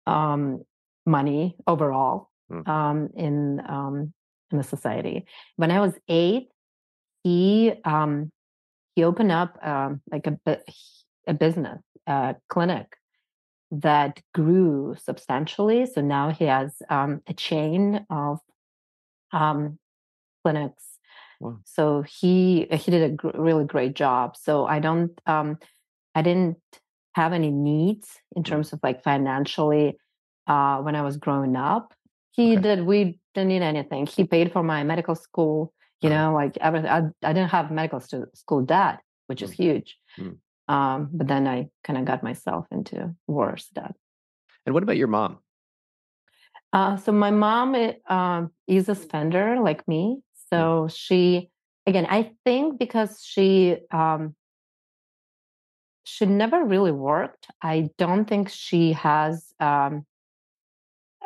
[0.07, 0.63] um,
[1.07, 2.69] money overall Mm.
[2.69, 4.13] um, in um,
[4.51, 5.25] in the society.
[5.57, 6.49] When I was eight,
[7.23, 8.31] he um,
[8.97, 10.59] he opened up um, like a
[11.27, 12.87] a business a clinic
[13.71, 15.87] that grew substantially.
[15.87, 18.41] So now he has um, a chain of
[19.33, 19.79] um,
[20.45, 20.85] clinics.
[21.41, 21.59] Wow.
[21.65, 24.37] So he he did a gr- really great job.
[24.37, 25.59] So I don't um,
[26.15, 26.59] I didn't
[27.15, 29.99] have any needs in terms of like financially
[30.47, 31.95] uh, when I was growing up.
[32.33, 32.63] He Okay.
[32.63, 32.87] did.
[32.87, 34.07] We didn't need anything.
[34.07, 35.73] He paid for my medical school.
[36.03, 36.19] You Uh-huh.
[36.31, 36.91] know, like everything.
[36.91, 39.99] I, I didn't have medical stu- school debt, which is huge.
[40.19, 40.39] Mm.
[40.71, 43.97] Um, but then I kind of got myself into worse debt.
[44.65, 45.39] And what about your mom?
[46.73, 50.21] Uh, so my mom i- um, is a spender like me.
[50.53, 51.51] So she,
[51.89, 54.37] again, I think because she um,
[56.05, 57.49] she never really worked.
[57.61, 60.07] I don't think she has um,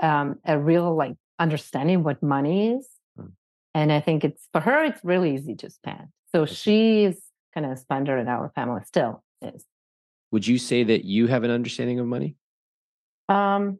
[0.00, 2.88] um, a real like understanding what money is.
[3.18, 3.32] Mm.
[3.74, 6.08] And I think it's for her, it's really easy to spend.
[6.32, 7.20] So she's
[7.52, 9.23] kind of a spender in our family still
[9.54, 9.64] is.
[10.30, 12.36] Would you say that you have an understanding of money?
[13.28, 13.78] Um,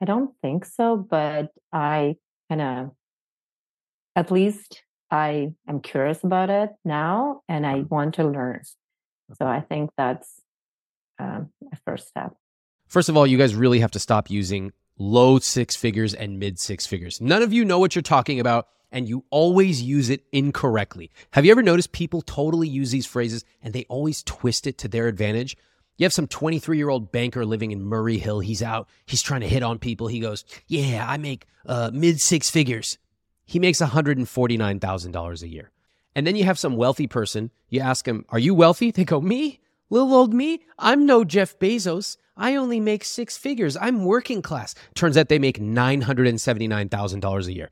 [0.00, 2.16] I don't think so, but I
[2.48, 2.90] kind of,
[4.16, 8.62] at least I am curious about it now and I want to learn.
[9.38, 10.40] So I think that's
[11.18, 12.34] um, a first step.
[12.88, 16.58] First of all, you guys really have to stop using low six figures and mid
[16.58, 17.20] six figures.
[17.20, 21.10] None of you know what you're talking about, and you always use it incorrectly.
[21.32, 24.88] Have you ever noticed people totally use these phrases and they always twist it to
[24.88, 25.56] their advantage?
[25.96, 28.40] You have some 23 year old banker living in Murray Hill.
[28.40, 30.06] He's out, he's trying to hit on people.
[30.06, 32.98] He goes, Yeah, I make uh, mid six figures.
[33.44, 35.70] He makes $149,000 a year.
[36.14, 37.50] And then you have some wealthy person.
[37.68, 38.90] You ask him, Are you wealthy?
[38.90, 39.60] They go, Me?
[39.90, 40.64] Little old me?
[40.78, 42.16] I'm no Jeff Bezos.
[42.34, 43.76] I only make six figures.
[43.76, 44.74] I'm working class.
[44.94, 47.70] Turns out they make $979,000 a year.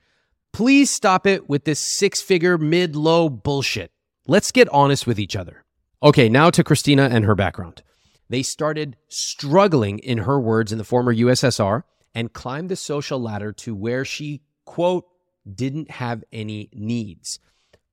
[0.52, 3.92] Please stop it with this six figure mid low bullshit.
[4.26, 5.64] Let's get honest with each other.
[6.02, 7.82] Okay, now to Christina and her background.
[8.28, 11.82] They started struggling, in her words, in the former USSR
[12.14, 15.06] and climbed the social ladder to where she, quote,
[15.52, 17.38] didn't have any needs.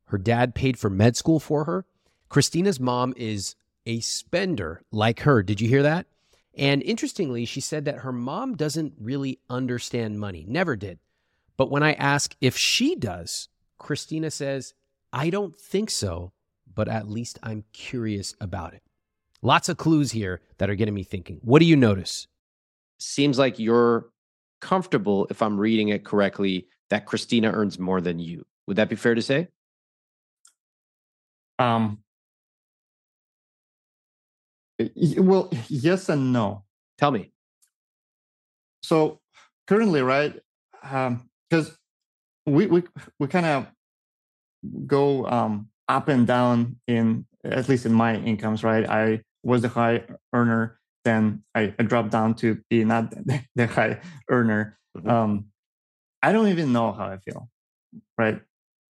[0.06, 1.86] Her dad paid for med school for her.
[2.30, 5.43] Christina's mom is a spender like her.
[5.43, 6.08] Did you hear that?
[6.56, 11.00] And interestingly, she said that her mom doesn't really understand money, never did.
[11.58, 14.74] But when I ask if she does, Christina says,
[15.12, 16.34] I don't think so,
[16.74, 18.84] but at least I'm curious about it.
[19.41, 21.39] Lots of clues here that are getting me thinking.
[21.41, 22.28] What do you notice?
[23.00, 24.10] Seems like you're
[24.62, 28.46] comfortable, if I'm reading it correctly, that Christina earns more than you.
[28.67, 29.48] Would that be fair to say?
[31.60, 32.00] Um,
[35.17, 36.63] well, yes and no.
[36.98, 37.32] Tell me.
[38.84, 39.20] So
[39.67, 40.39] currently, right?
[41.50, 41.78] Because
[42.46, 42.84] we we
[43.20, 43.68] we kind of
[44.86, 48.88] go um, up and down in at least in my incomes, right?
[48.88, 53.14] I was the high earner, then I, I dropped down to be not
[53.56, 54.78] the, high earner.
[54.98, 55.10] Mhm.
[55.10, 55.46] Um,
[56.24, 57.50] I don't even know how I feel,
[58.18, 58.42] right?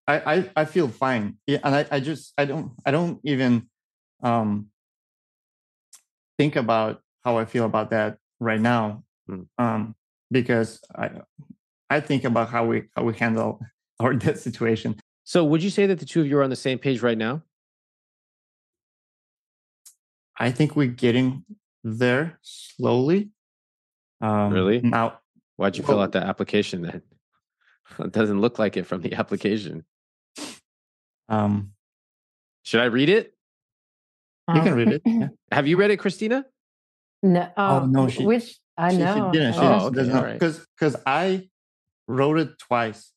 [0.08, 3.67] I I, I feel fine, yeah, and I, I just I don't I don't even
[4.24, 4.67] um,
[6.38, 9.46] think about how I feel about that right now, Mm.
[9.58, 9.96] um,
[10.32, 11.10] because I
[11.89, 13.60] I think about how we how we handle
[14.00, 15.00] our debt situation.
[15.23, 17.17] So, would you say that the two of you are on the same page right
[17.17, 17.43] now?
[20.39, 21.43] I think we're getting
[21.84, 23.30] there slowly.
[24.21, 24.82] Um, Really?
[24.82, 25.19] Now,
[25.56, 27.02] Why'd you fill out the application then?
[28.00, 29.84] It doesn't look like it from the application.
[31.30, 31.71] um,
[32.63, 33.34] Should I read it?
[34.54, 35.02] you can Um, read it.
[35.06, 35.28] Yeah.
[35.52, 36.45] Have you read it, Christina?
[37.23, 39.32] No, Oh, no, uh, she- which I she, know.
[39.32, 39.54] she didn't.
[39.54, 39.89] She, Oh, know.
[39.89, 40.39] does okay, not alright.
[40.39, 41.50] because because I
[42.08, 43.12] wrote it twice,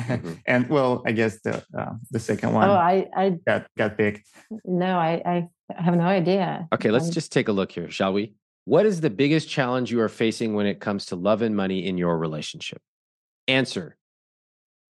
[0.00, 0.40] Mhm.
[0.46, 4.26] and well, I guess the uh, the second one Oh, I, I, got got picked.
[4.64, 5.48] no, I, I
[5.82, 6.68] have no idea.
[6.72, 8.34] Okay, let's Um, just take a look here, shall we?
[8.66, 11.86] What is the biggest challenge you are facing when it comes to love and money
[11.86, 12.80] in your relationship?
[13.48, 13.96] Answer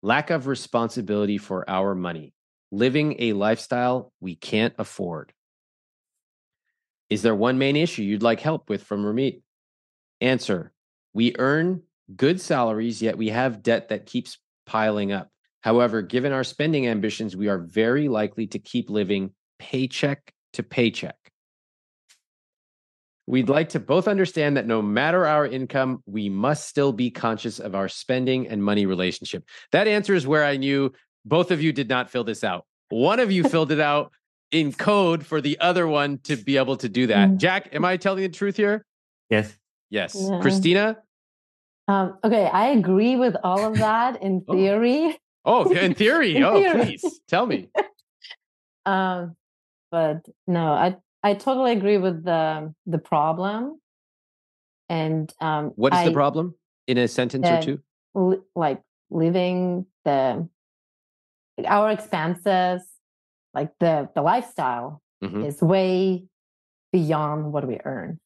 [0.02, 2.34] Lack of responsibility for our money,
[2.72, 5.34] living a lifestyle we can't afford.
[7.10, 9.41] Is there one main issue you'd like help with from Ramit?
[10.22, 10.74] Answer
[11.13, 15.30] We earn good salaries, yet we have debt that keeps piling up.
[15.62, 21.15] However, given our spending ambitions, we are very likely to keep living paycheck to paycheck.
[23.28, 27.60] We'd like to both understand that no matter our income, we must still be conscious
[27.60, 29.44] of our spending and money relationship.
[29.72, 30.94] That answer is where I knew
[31.26, 32.65] both of you did not fill this out.
[32.89, 34.12] One of you filled it out
[34.52, 37.30] in code for the other one to be able to do that.
[37.30, 37.38] Mm.
[37.38, 38.86] Jack, am I telling the truth here?
[39.32, 39.58] Yes.
[39.89, 40.15] Yes.
[40.15, 40.39] Yeah.
[40.39, 40.98] Christina?
[41.88, 44.54] Um, okay, I agree with all of that in Oh.
[44.54, 45.17] theory.
[45.45, 46.36] Oh, in theory.
[46.38, 46.86] In oh, theory.
[46.98, 47.69] please tell me.
[48.88, 49.36] Um,
[49.91, 53.80] but no, I I totally agree with the the problem.
[54.89, 56.54] And um, What is the problem
[56.86, 57.80] in a sentence or two?
[58.13, 60.48] li- like living the
[61.65, 62.84] our expenses,
[63.56, 65.48] like the the lifestyle Mhm.
[65.48, 66.26] is way
[66.91, 68.19] beyond what we earn.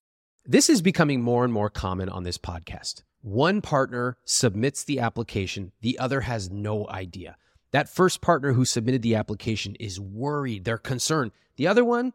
[0.46, 3.04] This is becoming more and more common on this podcast.
[3.22, 7.36] One partner submits the application, the other has no idea.
[7.72, 11.32] That first partner who submitted the application is worried, they're concerned.
[11.58, 12.14] The other one,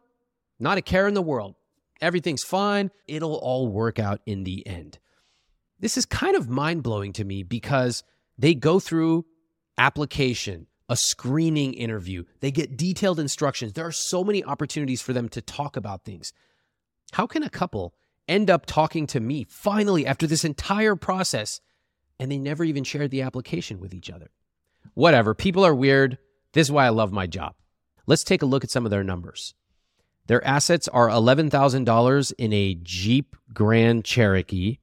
[0.59, 1.55] not a care in the world.
[2.01, 4.99] Everything's fine, it'll all work out in the end.
[5.79, 8.03] This is kind of mind blowing to me because
[8.37, 9.25] they go through
[9.77, 13.73] application, a screening interview, they get detailed instructions.
[13.73, 16.33] There are so many opportunities for them to talk about things.
[17.13, 17.93] How can a couple
[18.27, 21.61] end up talking to me finally after this entire process
[22.19, 24.31] and they never even shared the application with each other?
[24.93, 26.17] Whatever, people are weird.
[26.53, 27.55] This is why I love my job.
[28.07, 29.53] Let's take a look at some of their numbers.
[30.27, 34.77] Their assets are $11,000 in a Jeep Grand Cherokee.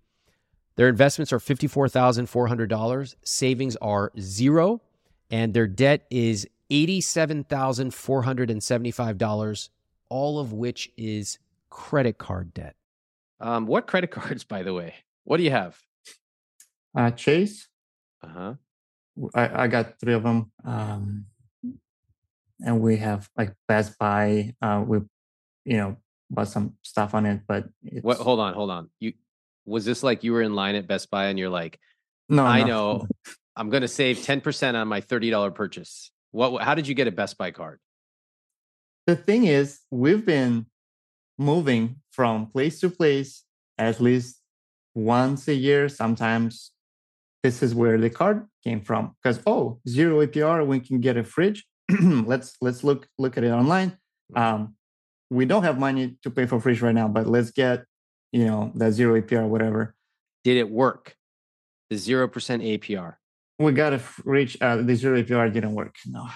[0.77, 3.15] Their investments are $54,400.
[3.25, 4.83] Savings are zero.
[5.31, 9.69] And their debt is $87,475,
[10.09, 11.39] all of which is
[11.71, 12.77] credit card debt.
[13.43, 14.95] Um, what credit cards, by the way?
[15.25, 15.79] What do you have?
[16.97, 17.69] Uh, Chase,
[18.23, 18.55] Uh huh.
[19.35, 20.51] I, I got three of them.
[20.65, 21.27] Um,
[22.61, 24.55] and we have like Best Buy.
[24.63, 24.99] Uh, we,
[25.65, 25.97] you know,
[26.31, 28.19] bought some stuff on it, but it's, What?
[28.19, 28.91] Hold on, hold on.
[29.01, 29.13] You
[29.67, 31.79] was this like you were in line at Best Buy and you're like,
[32.29, 32.67] no, I no.
[32.67, 33.07] know,
[33.57, 36.11] I'm going to save ten percent on my thirty dollar purchase.
[36.31, 36.63] What?
[36.63, 37.81] How did you get a Best Buy card?
[39.07, 40.67] The thing is, we've been
[41.39, 43.45] moving from place to place
[43.79, 44.41] at least
[44.95, 45.89] once a year.
[45.89, 46.71] Sometimes
[47.43, 49.17] this is where the card came from.
[49.23, 51.65] Because oh, zero APR, we can get a fridge.
[52.01, 53.99] let's let's look look at it online.
[54.35, 54.77] Um,
[55.31, 57.85] we don't have money to pay for fridge right now, but let's get
[58.33, 59.95] you know that zero APR, whatever.
[60.45, 61.17] Did it work?
[61.91, 63.17] The zero percent APR.
[63.59, 64.57] We got a fridge.
[64.61, 65.97] Uh, the zero APR didn't work.
[66.07, 66.29] No,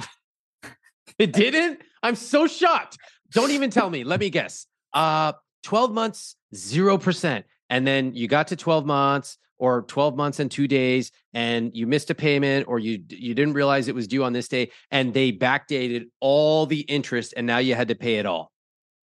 [1.19, 1.81] It didn't.
[2.03, 2.99] I'm so shocked.
[3.31, 4.05] Don't even tell me.
[4.05, 4.67] Let me guess.
[4.93, 7.45] Uh, 12 months, 0%.
[7.71, 11.87] And then you got to 12 months or 12 months and two days and you
[11.87, 15.15] missed a payment or you you didn't realize it was due on this day and
[15.15, 18.53] they backdated all the interest and now you had to pay it all.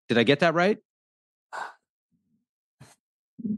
[0.09, 0.77] Did I get that right?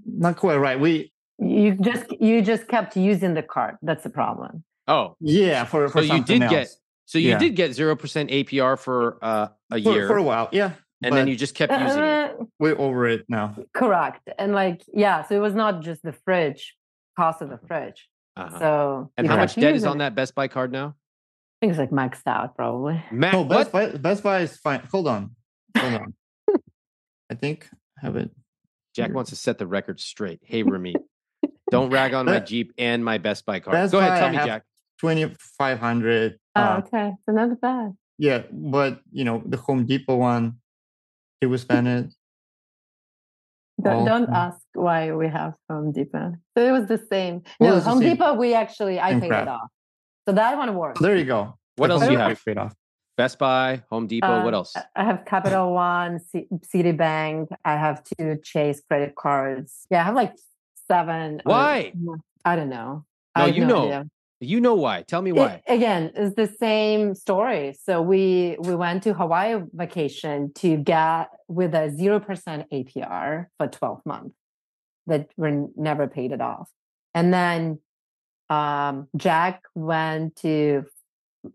[0.05, 0.79] not quite right.
[0.79, 3.75] We You just you just kept using the card.
[3.81, 4.63] That's the problem.
[4.87, 6.77] Oh, yeah for for So you something did get- else.
[7.05, 7.39] so you Yeah.
[7.39, 10.47] did get 0% APR for uh, a for, year for a while.
[10.53, 10.71] Yeah,
[11.03, 12.24] and then you just kept using it.
[12.59, 13.55] We're over it now.
[13.73, 14.29] correct.
[14.37, 16.75] And like, yeah, so it was not just the fridge,
[17.17, 18.07] cost of the fridge.
[18.37, 18.59] Uh-huh.
[18.59, 19.99] So And how much debt is on it.
[19.99, 20.87] that Best Buy card now?
[20.89, 23.01] I think it's like maxed out probably.
[23.11, 23.91] Matt, No, Best what?
[23.93, 24.81] Buy, Best Buy is fine.
[24.91, 25.31] Hold on,
[25.77, 26.13] hold on.
[27.31, 27.69] I think
[28.01, 28.29] I have it.
[28.95, 30.39] Jack wants to set the record straight.
[30.43, 30.95] Hey, Remy,
[31.71, 33.73] don't rag on my Jeep and my Best Buy card.
[33.73, 34.63] Best Go ahead, Buy, tell I me, have- Jack.
[34.99, 36.39] Twenty five hundred.
[36.55, 37.11] Oh, Uh, okay.
[37.25, 37.93] So not bad.
[38.17, 40.59] yeah, but you know the Home Depot one,
[41.41, 42.13] it was spent it.
[43.81, 46.33] Don't, all- don't ask why we have Home Depot.
[46.57, 47.41] So it was the same.
[47.59, 49.69] Well, no, it's the Home same- Depot, we actually, I paid it off.
[50.27, 51.01] So that one worked.
[51.01, 51.57] There you go.
[51.75, 52.45] What The else do you Depot have?
[52.45, 52.73] Paid off.
[53.17, 54.43] Best Buy, Home Depot.
[54.43, 54.73] what Um, else?
[54.95, 57.47] I have Capital One, C- Citibank.
[57.63, 59.85] I have two Chase credit cards.
[59.89, 60.33] Yeah, I have like
[60.87, 61.41] seven.
[61.45, 61.93] or- Why?
[62.43, 63.05] I don't know.
[63.35, 63.83] I No, have you know.
[63.85, 64.05] idea.
[64.45, 65.01] You know why?
[65.03, 65.61] Tell me It- why.
[65.67, 67.75] again, it's the same story.
[67.83, 73.67] So we we went to Hawaii vacation to get with a zero percent APR for
[73.67, 74.35] twelve months
[75.07, 76.69] that we never paid it off,
[77.13, 77.79] and then
[78.49, 80.85] um, Jack went to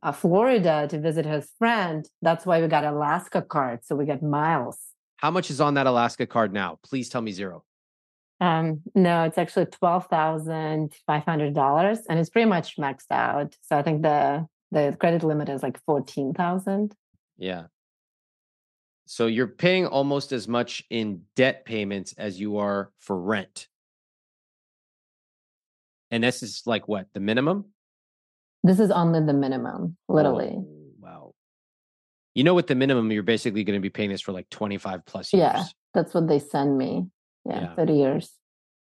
[0.02, 2.04] uh, Florida to visit his friend.
[2.22, 4.78] That's why we got Alaska card, so we get miles.
[5.16, 6.78] How much is on that Alaska card now?
[6.82, 7.62] Please tell me zero.
[8.40, 13.54] Um, no, it's actually twelve thousand five hundred dollars, and it's pretty much maxed out.
[13.62, 16.94] So I think the the credit limit is like fourteen thousand.
[17.36, 17.64] Yeah.
[19.06, 23.66] So you're paying almost as much in debt payments as you are for rent.
[26.12, 27.66] And this is like what the minimum?
[28.62, 30.54] This is only the minimum, literally.
[30.54, 31.34] Oh, wow.
[32.34, 35.04] You know, with the minimum, you're basically going to be paying this for like 25
[35.06, 35.42] plus years.
[35.42, 35.64] Yeah,
[35.94, 37.06] that's what they send me.
[37.44, 37.74] Yeah, Yeah.
[37.74, 38.32] 30 years.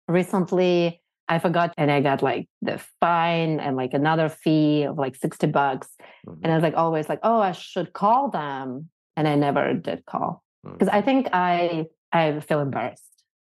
[0.07, 5.15] Recently, I forgot and I got like the fine and like another fee of like
[5.15, 5.89] 60 bucks.
[6.25, 8.89] Mhm, And I was like always like, oh, I should call them.
[9.17, 11.05] And I never did call because I mhm.
[11.05, 13.03] think I I feel embarrassed.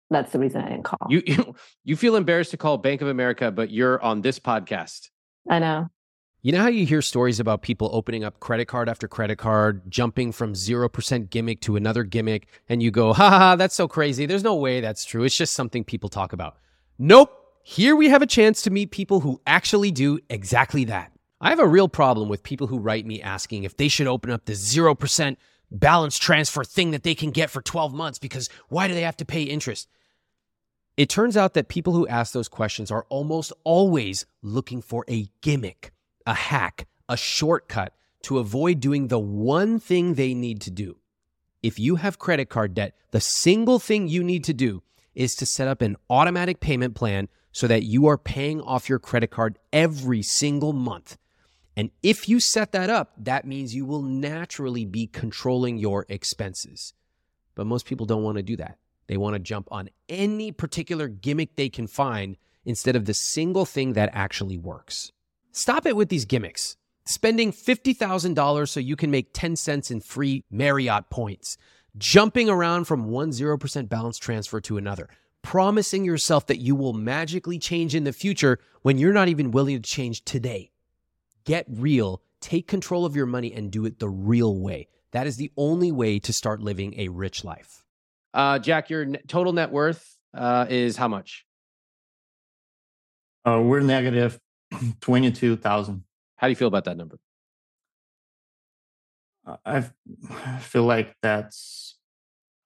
[0.10, 1.08] That's the reason I didn't call.
[1.10, 5.10] you, you you feel embarrassed to call Bank of America, but you're on this podcast.
[5.50, 5.88] I know.
[6.41, 9.91] You know how you hear stories about people opening up credit card after credit card,
[9.91, 13.89] jumping from 0% gimmick to another gimmick, and you go, ha ha, ha, that's so
[13.89, 14.25] crazy.
[14.25, 15.25] There's no way that's true.
[15.25, 16.55] It's just something people talk about.
[16.97, 17.35] Nope.
[17.63, 21.11] Here we have a chance to meet people who actually do exactly that.
[21.41, 24.31] I have a real problem with people who write me asking if they should open
[24.31, 25.35] up the 0%
[25.71, 29.17] balance transfer thing that they can get for 12 months because why do they have
[29.17, 29.89] to pay interest?
[30.95, 35.27] It turns out that people who ask those questions are almost always looking for a
[35.41, 35.91] gimmick,
[36.30, 40.97] a hack, a shortcut to avoid doing the one thing they need to do.
[41.63, 44.84] If you have credit card debt, the single thing you need to do
[45.15, 48.99] is to set up an automatic payment plan so that you are paying off your
[48.99, 51.17] credit card every single month.
[51.75, 56.93] And if you set that up, that means you will naturally be controlling your expenses.
[57.55, 58.77] But most people don't want to do that.
[59.07, 63.65] They want to jump on any particular gimmick they can find instead of the single
[63.65, 65.11] thing that actually works.
[65.52, 66.78] Stop it with these gimmicks.
[67.06, 71.58] Spending $50,000 so you can make 10 cents in free Marriott points.
[71.97, 75.10] Jumping around from one 0% balance transfer to another.
[75.41, 79.82] Promising yourself that you will magically change in the future when you're not even willing
[79.82, 80.72] to change today.
[81.45, 84.88] Get real, take control of your money, and do it the real way.
[85.12, 87.84] That is the only way to start living a rich life.
[88.36, 91.47] Uh, Jack, your net, total net worth uh, is how much?
[93.45, 94.39] Uh, we're negative
[95.01, 96.03] 22,000.
[96.38, 97.17] How do you feel about that number?
[99.65, 99.89] I've-
[100.59, 101.97] feel like that's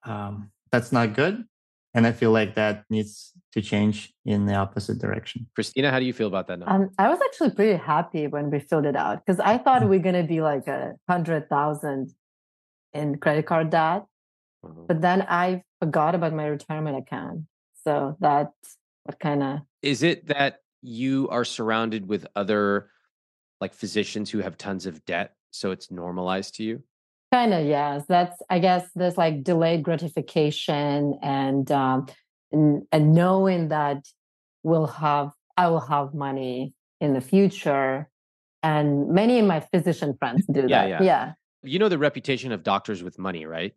[0.05, 1.45] um, that's not good,
[1.93, 5.47] and I feel like that needs to change in the opposite direction.
[5.55, 6.73] Christina, how do you feel about that number?
[6.73, 9.95] Um, I was actually pretty happy when we filled it out because I thought we
[9.97, 12.13] are gonna be like a hundred thousand
[12.91, 14.05] in credit card debt,
[14.65, 14.87] Mhm.
[14.87, 17.43] but then I forgot about my retirement account.
[17.85, 22.89] So that's what kind of Is it that you are surrounded with other
[23.61, 26.83] like physicians who have tons of debt, so it's normalized to you?
[27.33, 28.05] kind of yes.
[28.07, 32.05] That's I guess there's like delayed gratification and um
[32.51, 34.05] and, and knowing that
[34.61, 38.07] we'll have I will have money in the future.
[38.61, 40.89] And many of my physician friends do Yeah, that.
[40.89, 41.01] yeah.
[41.01, 41.31] yeah.
[41.63, 43.73] You know the reputation of doctors with money, right?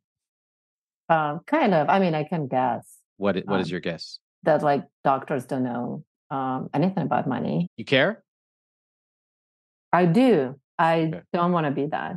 [1.09, 1.89] Um, kind of.
[1.89, 2.87] I mean, I can guess.
[3.17, 4.19] What what is Um, your guess?
[4.43, 7.69] that like doctors don't know um, anything about money.
[7.77, 8.23] You care?
[9.93, 10.57] I do.
[10.79, 11.21] I Okay.
[11.33, 12.17] don't want to be that.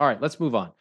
[0.00, 0.72] All right, let's move on.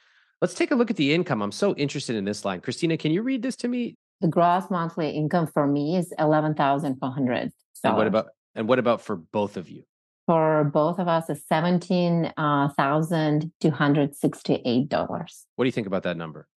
[0.42, 1.42] Let's take a look at the income.
[1.42, 2.62] I'm so interested in this line.
[2.62, 3.96] Christina, can you read this to me?
[4.22, 7.52] The gross monthly income for me is eleven thousand four hundred.
[7.84, 9.84] And what about and what about for both of you?
[10.26, 11.30] for both of us?
[11.30, 15.46] Is seventeen uh, thousand two hundred sixty-eight dollars.
[15.56, 16.48] What do you think about that number?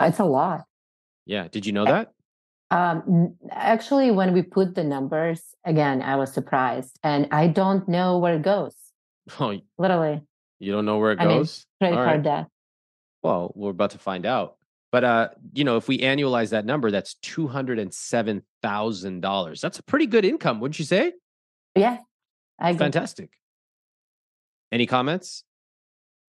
[0.00, 0.64] It's a lot.
[1.26, 2.12] Yeah, did you know that?
[2.70, 8.18] Um, actually, when we put the numbers again, I was surprised, and I don't know
[8.18, 8.74] where it goes.
[9.38, 10.22] Oh, Literally,
[10.58, 11.66] you don't know where it I mean, goes?
[11.80, 12.46] credit card debt.
[13.22, 14.56] Well, we're about to find out.
[14.92, 19.20] But uh, you know, if we annualize that number, that's two hundred and seven thousand
[19.20, 19.60] dollars.
[19.60, 21.12] That's a pretty good income, wouldn't you say?
[21.76, 21.98] Yeah,
[22.58, 22.78] I agree.
[22.78, 23.30] Fantastic.
[24.72, 25.44] Any comments?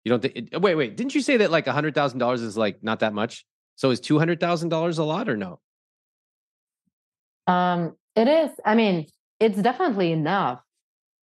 [0.03, 0.49] You don't think?
[0.53, 0.97] Wait, wait.
[0.97, 3.45] Didn't you say that like a hundred thousand dollars is like not that much?
[3.75, 5.59] So is two hundred thousand dollars a lot or no?
[7.49, 8.51] Um, it is.
[8.65, 9.07] I mean,
[9.39, 10.61] it's definitely enough,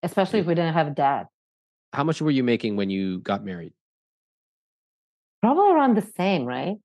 [0.04, 1.28] especially if we didn't have debt.
[1.94, 3.74] How much were you making when you got married?
[5.42, 6.78] Probably around the same, right?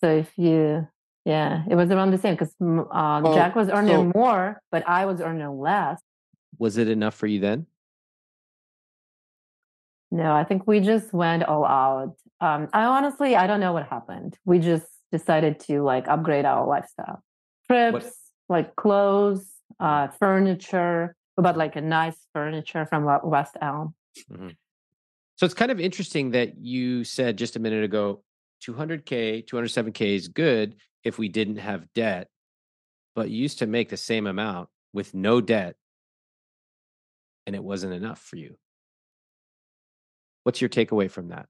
[0.00, 0.86] So if you,
[1.24, 4.86] yeah, it was around the same because uh, Well, Jack was earning so- more, but
[4.88, 6.00] I was earning less.
[6.58, 7.66] Was it enough for you then?
[10.10, 12.14] No, I think we just went all out.
[12.40, 14.38] Um, I honestly, I don't know what happened.
[14.44, 17.22] We just decided to like upgrade our lifestyle,
[17.66, 18.14] trips,
[18.48, 19.46] like clothes,
[19.80, 21.16] uh, furniture.
[21.36, 23.94] But like a nice furniture from West Elm.
[25.36, 28.22] So it's kind of interesting that you said just a minute ago
[28.64, 32.28] 200K, 207K is good if we didn't have debt,
[33.14, 35.74] but you used to make the same amount with no debt
[37.46, 38.56] and it wasn't enough for you.
[40.44, 41.46] What's your takeaway from that?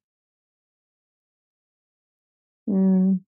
[2.68, 3.20] Mm.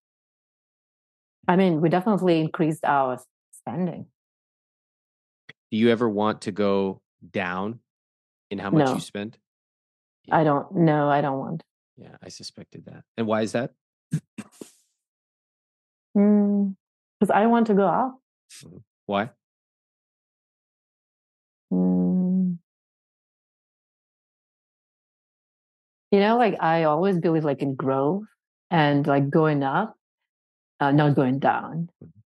[1.48, 3.18] I mean, we definitely increased our
[3.66, 4.06] spending.
[5.70, 7.80] Do you ever want to go down
[8.50, 8.94] in how much No.
[8.94, 9.36] you spend?
[10.30, 11.08] I don't know.
[11.08, 11.62] I don't want.
[11.96, 13.02] Yeah, I suspected that.
[13.16, 13.72] And why is that?
[16.14, 18.14] Because I want to go out.
[19.06, 19.30] Why?
[21.72, 22.58] Mm.
[26.12, 28.24] You know, like I always believe like in growth
[28.70, 29.96] and like going up,
[30.80, 31.90] uh, not going down.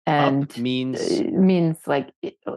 [0.07, 2.11] And Up means means like
[2.47, 2.57] uh,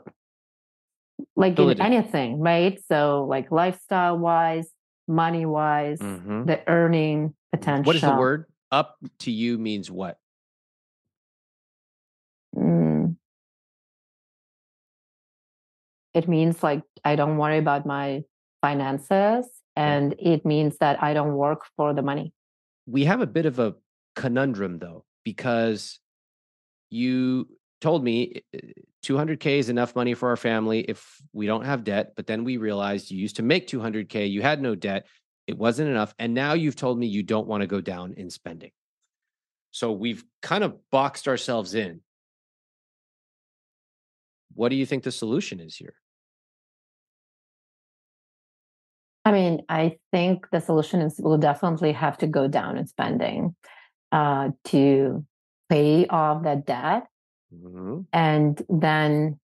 [1.35, 2.79] like in anything, right?
[2.87, 4.69] So like lifestyle wise,
[5.07, 6.47] money wise, Mhm.
[6.47, 7.85] the earning potential.
[7.85, 8.45] what is the word?
[8.71, 10.17] Up to you means what?
[12.55, 13.17] Mm.
[16.13, 18.23] It means like I don't worry about my
[18.61, 22.33] finances, and it means that I don't work for the money.
[22.85, 23.73] we have a bit of a
[24.15, 25.99] conundrum though because
[26.93, 27.47] you
[27.81, 28.59] told me uh,
[29.03, 32.55] 200k is enough money for our family if we don't have debt but then we
[32.57, 35.05] realized you used to make 200k you had no debt
[35.47, 38.29] it wasn't enough and now you've told me you don't want to go down in
[38.29, 38.71] spending.
[39.71, 42.01] So we've kind of boxed ourselves in.
[44.53, 45.95] What do you think the solution is here?
[49.25, 53.55] I mean, I think the solution is we'll definitely have to go down in spending
[54.11, 55.25] uh, to
[55.74, 57.07] pay off that debt
[57.53, 58.05] Mhm.
[58.13, 59.39] and then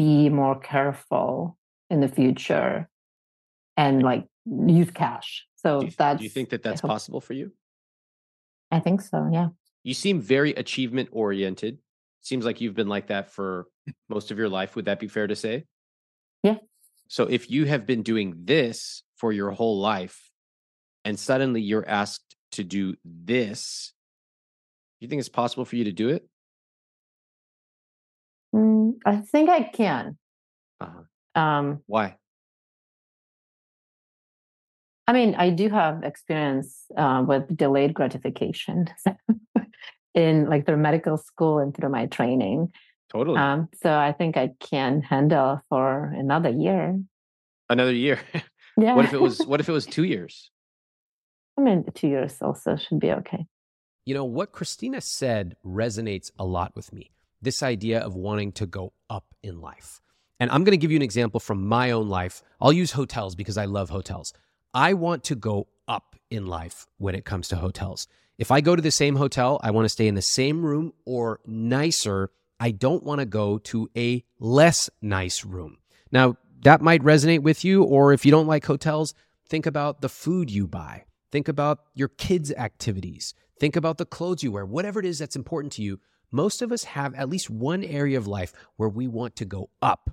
[0.00, 1.56] be more careful
[1.90, 2.88] in the future
[3.76, 4.24] and like
[4.80, 5.46] use cash.
[5.56, 7.52] So do, that's do you think that that's hope- possible for you
[8.70, 9.18] I think so.
[9.32, 9.48] Yeah.
[9.84, 11.78] you seem very achievement oriented.
[12.20, 13.66] Seems like you've been like that for
[14.10, 14.76] most of your life.
[14.76, 15.64] Would that be fair to say?
[16.42, 16.58] Yeah.
[17.08, 20.30] So if you have been doing this for your whole life
[21.06, 23.94] and suddenly you're asked to do this,
[25.00, 26.28] you think it's possible for you to do it?
[28.54, 30.18] Mm, I think I can.
[30.80, 31.40] Uh-huh.
[31.40, 32.16] Um, Why?
[35.06, 38.88] I mean, I do have experience uh, with delayed gratification
[40.14, 42.72] in like through medical school and through my training.
[43.10, 43.38] Totally.
[43.38, 47.00] Um, so I think I can handle for another year.
[47.68, 48.20] Another year.
[48.80, 48.94] Yeah.
[48.94, 50.52] what if it was what if it was 2 years?
[51.58, 53.44] I mean, two years also should be okay.
[54.08, 57.10] You know, what Christina said resonates a lot with me
[57.42, 60.00] this idea of wanting to go up in life.
[60.40, 62.42] And I'm going to give you an example from my own life.
[62.58, 64.32] I'll use hotels because I love hotels.
[64.72, 68.08] I want to go up in life when it comes to hotels.
[68.38, 70.94] If I go to the same hotel, I want to stay in the same room
[71.04, 72.30] or nicer.
[72.58, 75.76] I don't want to go to a less nice room.
[76.10, 79.12] Now, that might resonate with you, or if you don't like hotels,
[79.50, 81.04] think about the food you buy.
[81.30, 83.34] Think about your kids' activities.
[83.60, 86.00] Think about the clothes you wear, whatever it is that's important to you.
[86.30, 89.70] Most of us have at least one area of life where we want to go
[89.80, 90.10] up.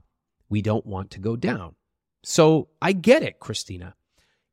[0.49, 1.75] We don't want to go down.
[2.23, 3.95] So I get it, Christina.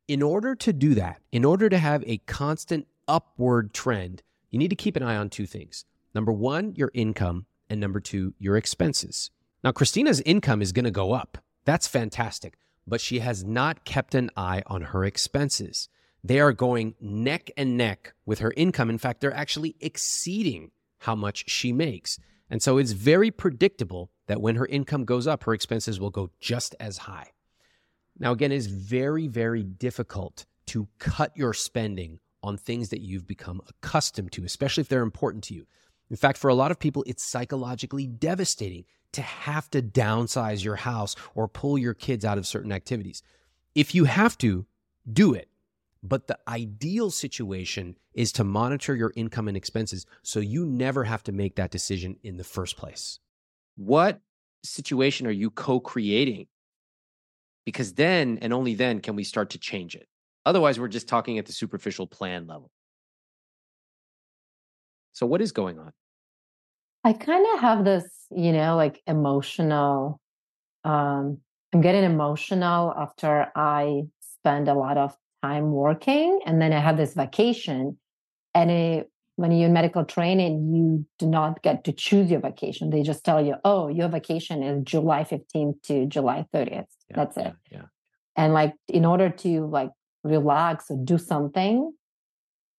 [0.09, 4.69] In order to do that, in order to have a constant upward trend, you need
[4.69, 5.85] to keep an eye on two things.
[6.15, 9.31] Number one, your income, and number two, your expenses.
[9.65, 11.39] Now, Christina's income is going to go up.
[11.65, 12.59] That's fantastic.
[12.87, 15.89] But she has not kept an eye on her expenses.
[16.25, 18.91] They are going neck and neck with her income.
[18.91, 22.19] In fact, they're actually exceeding how much she makes.
[22.49, 26.31] And so it's very predictable that when her income goes up, her expenses will go
[26.41, 27.31] just as high.
[28.19, 33.61] Now, again, it's very, very difficult to cut your spending on things that you've become
[33.69, 35.67] accustomed to, especially if they're important to you.
[36.11, 40.77] In fact, for a lot of people, it's psychologically devastating to have to downsize your
[40.77, 43.23] house or pull your kids out of certain activities.
[43.75, 44.67] If you have to,
[45.11, 45.49] do it.
[46.03, 51.23] But the ideal situation is to monitor your income and expenses so you never have
[51.25, 53.21] to make that decision in the first place.
[53.77, 54.21] What
[54.65, 56.47] situation are you co-creating?
[57.65, 60.09] Because then and only then can we start to change it.
[60.45, 62.71] Otherwise, we're just talking at the superficial plan level.
[65.13, 65.93] So what is going on?
[67.05, 70.21] I kind of have this, you know, like emotional.
[70.85, 71.39] Um,
[71.73, 76.97] I'm getting emotional after I spend a lot of time working, and then I have
[76.97, 77.99] this vacation,
[78.55, 82.91] and it when you're in medical training, you do not get to choose your vacation.
[82.91, 86.85] They just tell you, oh, your vacation is July 15th to July 30th.
[87.09, 87.55] Yeah, That's it.
[87.71, 87.83] Yeah.
[88.37, 89.91] And like in order to like
[90.23, 91.93] relax or do something,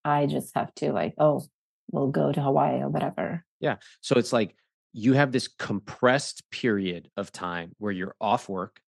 [0.04, 1.42] I just have to like, oh,
[1.90, 3.44] we'll go to Hawaii or whatever.
[3.60, 3.76] Yeah.
[4.00, 4.54] So it's like
[4.92, 8.80] you have this compressed period of time where you're off work.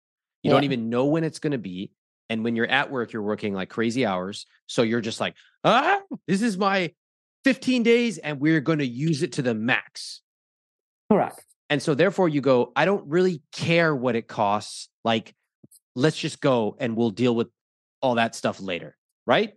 [0.42, 1.90] You don't even know when it's going to be.
[2.28, 4.46] And when you're at work, you're working like crazy hours.
[4.66, 6.92] So you're just like, ah, this is my
[7.44, 10.22] 15 days and we're going to use it to the max.
[11.10, 11.44] Correct.
[11.70, 14.88] And so therefore you go, I don't really care what it costs.
[15.04, 15.34] Like,
[15.94, 17.48] let's just go and we'll deal with
[18.02, 18.96] all that stuff later.
[19.26, 19.54] Right.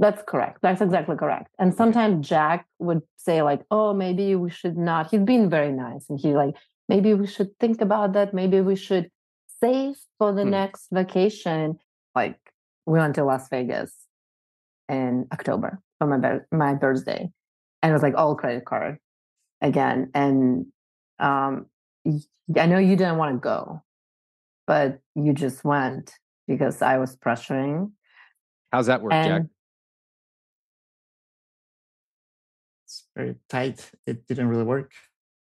[0.00, 0.58] That's correct.
[0.62, 1.54] That's exactly correct.
[1.58, 5.10] And sometimes Jack would say, like, oh, maybe we should not.
[5.10, 6.06] He's been very nice.
[6.10, 6.56] And he's like,
[6.88, 8.34] maybe we should think about that.
[8.34, 9.10] Maybe we should
[9.60, 10.50] save for the Hmm.
[10.50, 11.78] next vacation.
[12.14, 12.38] Like,
[12.86, 13.92] we went to Las Vegas
[14.88, 17.30] in October for my, bir- my birthday.
[17.82, 18.98] And it was like all credit card
[19.60, 20.10] again.
[20.14, 20.66] And
[21.18, 21.66] um,
[22.04, 22.20] y-
[22.56, 23.82] I know you didn't want to go,
[24.66, 26.12] but you just went
[26.46, 27.92] because I was pressuring.
[28.72, 29.42] How's that work, Jack?
[32.84, 33.90] It's very tight.
[34.06, 34.92] It didn't really work.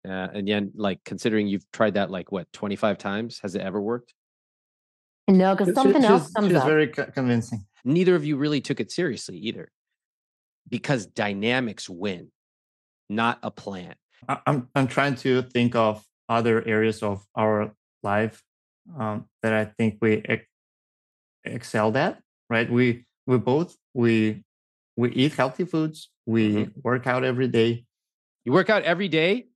[0.08, 3.82] Uh, and then, like, considering you've tried that like what, 25 times, has it ever
[3.82, 4.14] worked?
[5.28, 6.66] No, because She- something she's, else comes she's up.
[6.68, 7.66] very convincing.
[7.84, 9.70] Neither of you really took it seriously either
[10.70, 12.32] because dynamics win,
[13.10, 13.96] not a plan.
[14.28, 17.72] I- I'm I'm trying to think of other areas of our
[18.04, 18.44] life
[18.98, 20.46] um, that I think we ex-
[21.46, 22.22] excelled at.
[22.50, 22.70] Right?
[22.70, 24.44] We we both we
[24.96, 26.10] we eat healthy foods.
[26.26, 27.86] We work out every day.
[28.46, 29.48] You work out every day.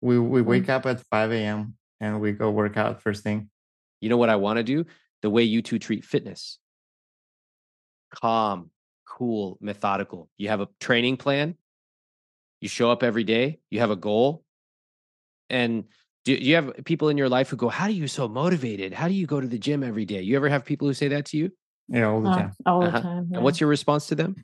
[0.00, 0.46] We we Mm.
[0.46, 1.76] wake up at 5 a.m.
[2.00, 3.48] and we go work out first thing.
[4.00, 4.84] You know what I want to do?
[5.24, 6.58] The way you two treat fitness
[8.14, 8.70] calm,
[9.08, 10.28] cool, methodical.
[10.36, 11.56] You have a training plan,
[12.60, 14.44] you show up every day, you have a goal.
[15.50, 15.84] And
[16.26, 18.92] do do you have people in your life who go, How are you so motivated?
[18.92, 20.20] How do you go to the gym every day?
[20.20, 21.50] You ever have people who say that to you?
[21.88, 22.52] Yeah, all the Uh, time.
[22.66, 23.00] all the Uh-huh.
[23.00, 23.30] time.
[23.32, 24.36] And what's your response to them?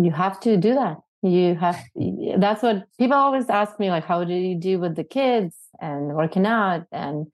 [0.00, 0.98] you have to do that.
[1.22, 1.76] You have
[2.38, 6.14] that's what people always ask me like how do you do with the kids and
[6.14, 7.26] working out and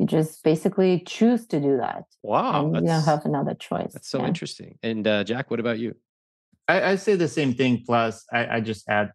[0.00, 2.72] you just basically choose to do that Wow.
[2.72, 3.92] and you don't have another choice.
[3.92, 4.28] that's so Yeah.
[4.28, 4.78] interesting.
[4.82, 5.94] And uh, Jack, what about you?
[6.66, 7.82] I, I say the same thing.
[7.84, 9.12] Plus, I, I just add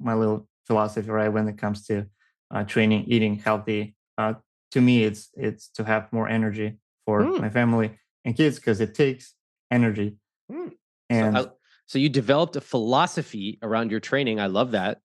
[0.00, 2.06] my little philosophy right when it comes to
[2.52, 3.94] uh, training, eating healthy.
[4.18, 4.34] Uh,
[4.72, 7.40] to me, it's it's to have more energy for Mm.
[7.40, 9.34] my family and kids because it takes
[9.70, 10.16] energy.
[10.50, 10.70] Mm.
[10.70, 10.76] So,
[11.08, 11.50] And I-
[11.86, 14.40] so you developed a philosophy around your training.
[14.40, 14.98] I love that.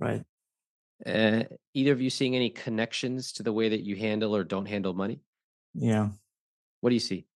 [0.00, 0.22] right,
[1.04, 1.42] Uh,
[1.74, 4.94] either of you seeing any connections to the way that you handle or don't handle
[4.94, 5.20] money?
[5.74, 6.08] yeah,
[6.80, 7.26] What do you see?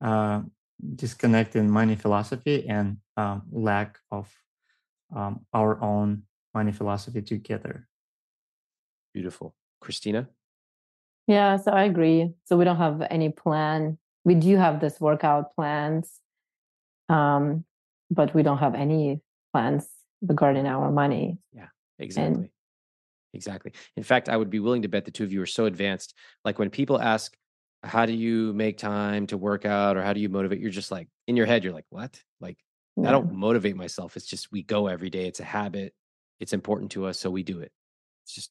[0.00, 0.40] uh,
[0.96, 4.32] disconnect in money philosophy and um, lack of
[5.14, 6.22] um, our own
[6.54, 7.86] money philosophy together.
[9.12, 9.54] Beautiful.
[9.80, 10.28] Christina?
[11.26, 12.32] Yeah, so I agree.
[12.46, 13.98] So we don't have any plan.
[14.24, 16.18] We do have this workout plans,
[17.08, 17.64] um,
[18.10, 19.20] but we don't have any
[19.52, 19.86] plans
[20.22, 21.38] regarding our money.
[21.52, 21.68] Yeah,
[21.98, 22.50] exactly.
[23.32, 23.72] Exactly.
[23.96, 26.14] In fact, I would be willing to bet the two of you are so advanced.
[26.44, 27.36] Like when people ask,
[27.82, 30.60] how do you make time to work out or how do you motivate?
[30.60, 32.20] You're just like, in your head, you're like, what?
[32.40, 32.58] Like,
[33.02, 34.16] I don't motivate myself.
[34.16, 35.26] It's just we go every day.
[35.26, 35.94] It's a habit.
[36.38, 37.18] It's important to us.
[37.18, 37.72] So we do it.
[38.24, 38.50] It's just,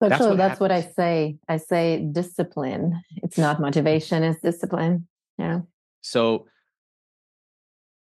[0.00, 1.38] So That's what that's what I say.
[1.48, 3.02] I say discipline.
[3.16, 3.62] It's not mm.
[3.62, 5.08] motivation, it's discipline.
[5.36, 5.60] Yeah.
[6.00, 6.46] So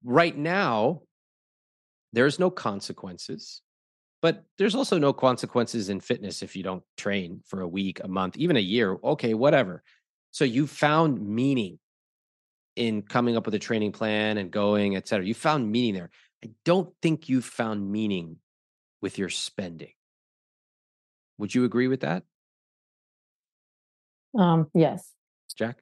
[0.04, 1.02] right now,
[2.12, 3.62] there's no consequences,
[4.22, 8.08] but there's also no consequences in fitness if you don't train for a week, a
[8.08, 8.98] month, even a year.
[9.04, 9.84] Okay, whatever.
[10.32, 11.80] So you found meaning
[12.76, 15.26] in coming up with a training plan and going, et cetera.
[15.26, 16.10] You found meaning there.
[16.44, 18.38] I don't think you found meaning
[19.02, 19.94] with your spending.
[21.38, 22.24] Would you agree with that,
[24.38, 25.14] Um, yes.
[25.58, 25.82] Jack?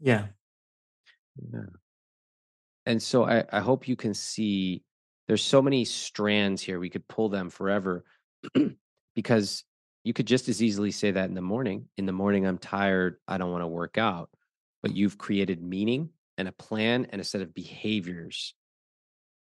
[0.00, 0.28] Yeah,
[1.52, 1.60] Yeah.
[2.86, 4.82] And so I, I hope you can see
[5.28, 6.80] there's so many strands here.
[6.80, 8.04] We could pull them forever
[9.14, 9.62] because
[10.02, 11.84] you could just as easily say that in the morning.
[11.98, 13.16] In the morning, I'm tired.
[13.28, 14.30] I don't want to work out.
[14.82, 18.54] But you've created meaning and a plan and a set of behaviors.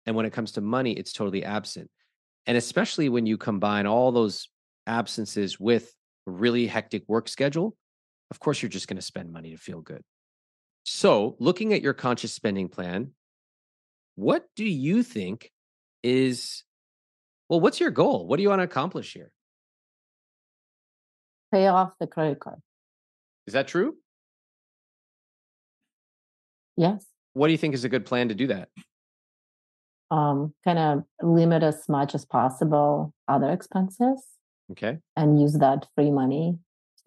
[0.05, 1.89] And when it comes to money, it's totally absent.
[2.45, 4.49] And especially when you combine all those
[4.85, 5.91] absences with
[6.27, 7.75] a really hectic work schedule,
[8.29, 10.03] of course, you're just going to spend money to feel good.
[10.83, 13.11] So, looking at your conscious spending plan,
[14.15, 15.52] what do you think
[16.03, 16.63] is,
[17.49, 18.27] well, what's your goal?
[18.27, 19.31] What do you want to accomplish here?
[21.51, 22.59] Pay off the credit card.
[23.47, 23.95] Is that true?
[26.75, 27.05] Yes.
[27.33, 28.69] what do you think is a good plan to do that?
[30.09, 34.23] Um, kind of limit as much as possible other expenses
[34.71, 34.97] Okay.
[35.15, 36.57] and use that free money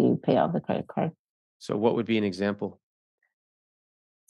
[0.01, 1.13] to pay off the credit card.
[1.59, 2.81] So what would be an example?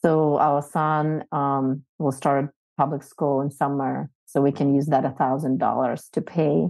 [0.03, 5.05] So our son um, will start public school in summer, so we can use that
[5.05, 6.69] $1,000 to pay.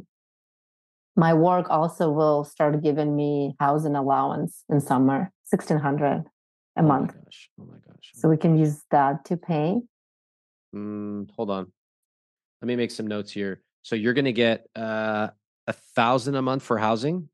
[1.17, 6.27] My work also will start giving me housing allowance in summer, 1600
[6.77, 7.13] a oh month.
[7.13, 7.51] Oh my gosh.
[7.61, 8.11] Oh my gosh.
[8.15, 9.77] So we can use that to pay.
[10.75, 11.73] Mm, hold on.
[12.61, 13.63] Let me make some notes here.
[13.83, 15.29] So you're going to get uh,
[15.67, 17.31] a uh, thousand a month for housing.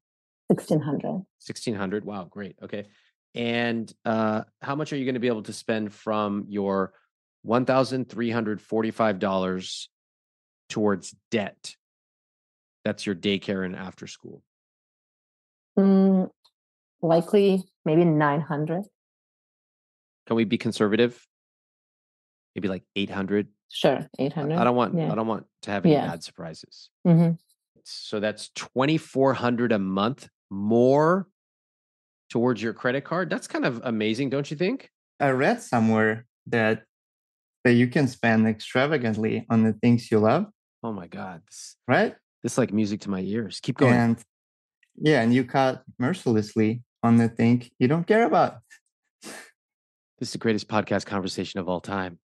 [0.48, 2.84] 1600 1600 wow great okay
[3.34, 6.92] and uh, how much are you going to be able to spend from your
[7.46, 9.86] $1,345
[10.72, 11.76] towards debt?
[12.84, 14.42] That's your daycare and after school.
[15.78, 16.30] Mm,
[17.02, 18.82] likely, maybe nine hundred.
[20.26, 21.24] Can we be conservative?
[22.56, 23.48] Maybe like eight hundred.
[23.70, 24.58] Sure, eight hundred.
[24.58, 24.96] I don't want.
[24.96, 25.12] Yeah.
[25.12, 26.08] I don't want to have any Yeah.
[26.10, 26.90] bad surprises.
[27.04, 27.32] hmm
[27.84, 31.28] So that's twenty four hundred a month more
[32.30, 33.28] towards your credit card.
[33.30, 34.90] That's kind of amazing, don't you think?
[35.20, 36.84] I read somewhere that
[37.64, 40.46] that you can spend extravagantly on the things you love,
[40.82, 42.14] Oh my god, this right?
[42.42, 43.60] this is like music to my ears.
[43.62, 43.94] Keep going.
[43.94, 44.18] And
[44.96, 48.58] yeah, and you cut mercilessly on the thing you don't care about.
[49.22, 52.18] this is the greatest podcast conversation of all time.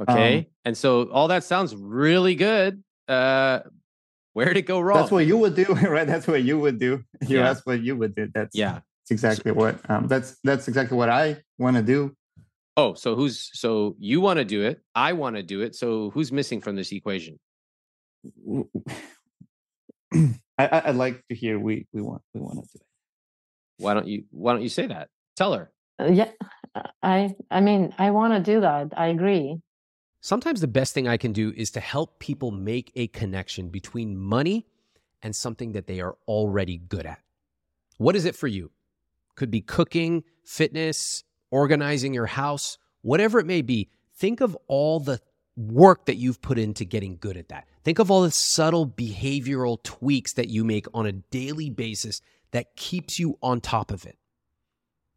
[0.00, 2.82] Okay, and so all that sounds really good.
[3.06, 3.60] Uh,
[4.32, 4.98] where'd it go wrong?
[4.98, 6.06] That's what you would do, right?
[6.06, 7.04] That's what you would do.
[7.26, 7.50] You Yeah.
[7.50, 8.28] asked what you would do.
[8.34, 8.80] That's Yeah.
[9.02, 9.78] That's exactly what.
[9.90, 12.16] Um, that's that's exactly what I want to do.
[12.76, 14.80] Oh, so who's so you want to do it?
[14.94, 15.74] I want to do it.
[15.76, 17.38] So who's missing from this equation?
[20.14, 22.86] I, I, I'd like to hear we we want we want to do it.
[23.78, 25.08] Why don't you Why don't you say that?
[25.36, 25.70] Tell her.
[25.98, 26.30] Uh, yeah,
[27.02, 27.34] I.
[27.50, 28.92] I mean, I want to do that.
[28.96, 29.60] I agree.
[30.20, 34.16] Sometimes the best thing I can do is to help people make a connection between
[34.16, 34.66] money
[35.22, 37.20] and something that they are already good at.
[37.98, 38.70] What is it for you?
[39.36, 43.90] Could be cooking, fitness, organizing your house, whatever it may be.
[44.16, 45.20] Think of all the
[45.56, 47.66] work that you've put into getting good at that.
[47.84, 52.22] Think of all the subtle behavioral tweaks that you make on a daily basis
[52.52, 54.16] that keeps you on top of it.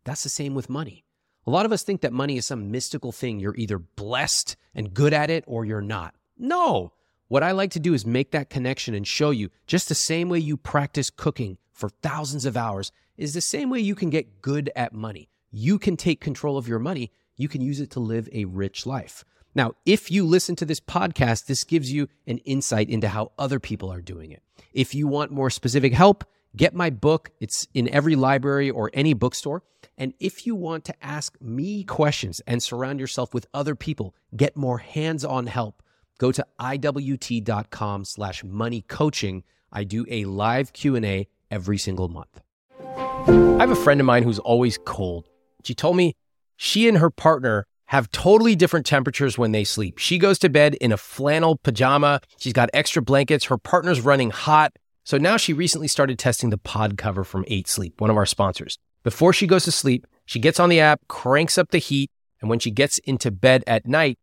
[0.03, 1.05] That's the same with money.
[1.45, 3.39] A lot of us think that money is some mystical thing.
[3.39, 6.13] You're either blessed and good at it or you're not.
[6.38, 6.91] No.
[7.30, 10.28] What I like to do is make that connection and show you just the same
[10.28, 14.41] way you practice cooking for thousands of hours is the same way you can get
[14.41, 15.30] good at money.
[15.51, 17.11] You can take control of your money.
[17.38, 19.24] You can use it to live a rich life.
[19.58, 23.60] Now, if you listen to this podcast, this gives you an insight into how other
[23.60, 24.43] people are doing it.
[24.72, 26.24] If you want more specific help,
[26.55, 27.32] get my book.
[27.39, 29.64] It's in every library or any bookstore.
[29.97, 34.55] And if you want to ask me questions and surround yourself with other people, get
[34.55, 35.82] more hands-on help,
[36.20, 39.43] go to iwt.com slash money coaching.
[39.72, 42.41] I do a live Q&A every single month.
[42.80, 45.28] I have a friend of mine who's always cold.
[45.64, 46.16] She told me
[46.58, 49.97] she and her partner have totally different temperatures when they sleep.
[49.97, 52.21] She goes to bed in a flannel pajama.
[52.38, 53.45] She's got extra blankets.
[53.45, 54.73] Her partner's running hot.
[55.03, 58.25] So now she recently started testing the pod cover from 8 Sleep, one of our
[58.25, 58.77] sponsors.
[59.03, 62.11] Before she goes to sleep, she gets on the app, cranks up the heat,
[62.41, 64.19] and when she gets into bed at night,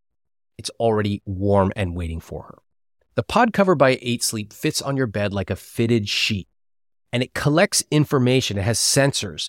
[0.59, 2.59] it's already warm and waiting for her.
[3.15, 6.49] The pod cover by 8 Sleep fits on your bed like a fitted sheet,
[7.13, 8.59] and it collects information.
[8.59, 9.49] It has sensors.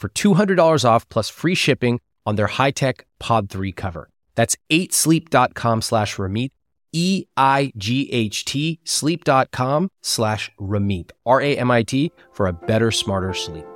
[0.00, 4.08] for $200 off plus free shipping on their high-tech Pod 3 cover.
[4.34, 6.50] That's 8sleep.com slash Ramit,
[6.92, 13.66] E-I-G-H-T, sleep.com slash Ramit, R-A-M-I-T, for a better, smarter sleep.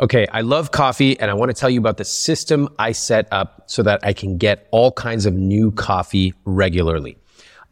[0.00, 3.28] Okay, I love coffee and I want to tell you about the system I set
[3.30, 7.18] up so that I can get all kinds of new coffee regularly.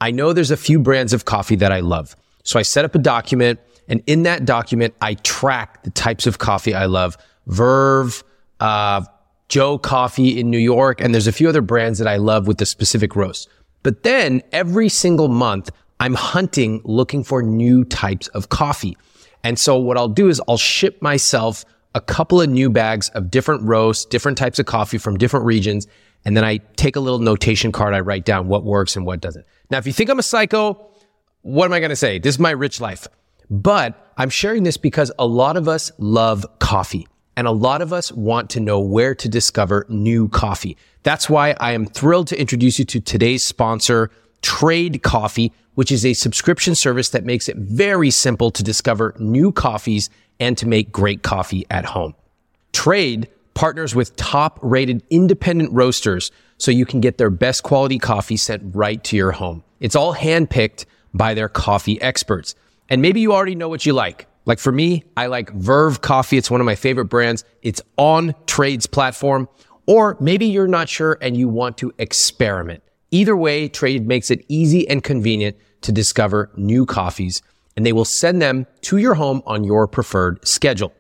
[0.01, 2.15] I know there's a few brands of coffee that I love.
[2.43, 3.61] So I set up a document
[3.91, 7.19] and in that document, I track the types of coffee I love.
[7.49, 8.23] Verve,
[8.61, 9.05] uh,
[9.49, 12.59] Joe Coffee in New York, and there's a few other brands that I love with
[12.59, 13.49] the specific roast.
[13.83, 18.97] But then every single month, I'm hunting looking for new types of coffee.
[19.43, 21.65] And so what I'll do is I'll ship myself
[21.97, 25.89] a couple of new bags of different roasts, different types of coffee from different regions.
[26.25, 27.93] And then I take a little notation card.
[27.93, 29.45] I write down what works and what doesn't.
[29.69, 30.87] Now, if you think I'm a psycho,
[31.43, 32.21] what am I going to say?
[32.21, 33.09] This is my rich life.
[33.51, 37.93] But I'm sharing this because a lot of us love coffee and a lot of
[37.93, 40.77] us want to know where to discover new coffee.
[41.03, 44.11] That's why I am thrilled to introduce you to today's sponsor,
[44.43, 49.53] Trade Coffee, which is a subscription service that makes it very simple to discover new
[49.53, 52.15] coffees and to make great coffee at home.
[52.73, 58.37] Trade partners with top rated independent roasters so you can get their best quality coffee
[58.37, 59.65] sent right to your home.
[59.81, 60.85] It's all handpicked
[61.15, 62.55] by their coffee experts.
[62.91, 64.27] And maybe you already know what you like.
[64.45, 66.37] Like for me, I like Verve coffee.
[66.37, 67.45] It's one of my favorite brands.
[67.63, 69.49] It's on Trade's platform.
[69.87, 72.83] Or maybe you're not sure and you want to experiment.
[73.11, 77.43] Either way, Trade makes it easy and convenient to discover new coffees
[77.77, 80.93] and they will send them to your home on your preferred schedule.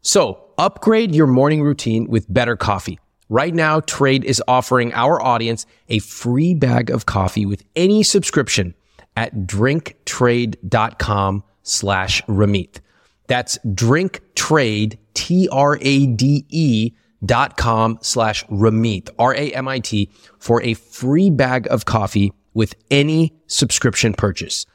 [0.00, 2.98] So upgrade your morning routine with better coffee.
[3.28, 8.74] Right now, Trade is offering our audience a free bag of coffee with any subscription
[9.16, 12.80] at drinktrade.com slash Ramit.
[13.26, 16.92] That's drinktrade, T-R-A-D-E
[17.24, 24.66] dot com slash Ramit, R-A-M-I-T, for a free bag of coffee with any subscription purchase.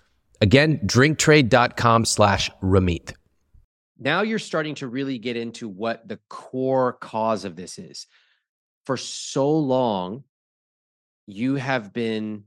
[0.42, 3.14] Again, drinktrade.com slash Ramit.
[4.00, 8.08] Now you're starting to really get into what the core cause of this is.
[8.86, 10.24] For so long,
[11.28, 12.46] you have been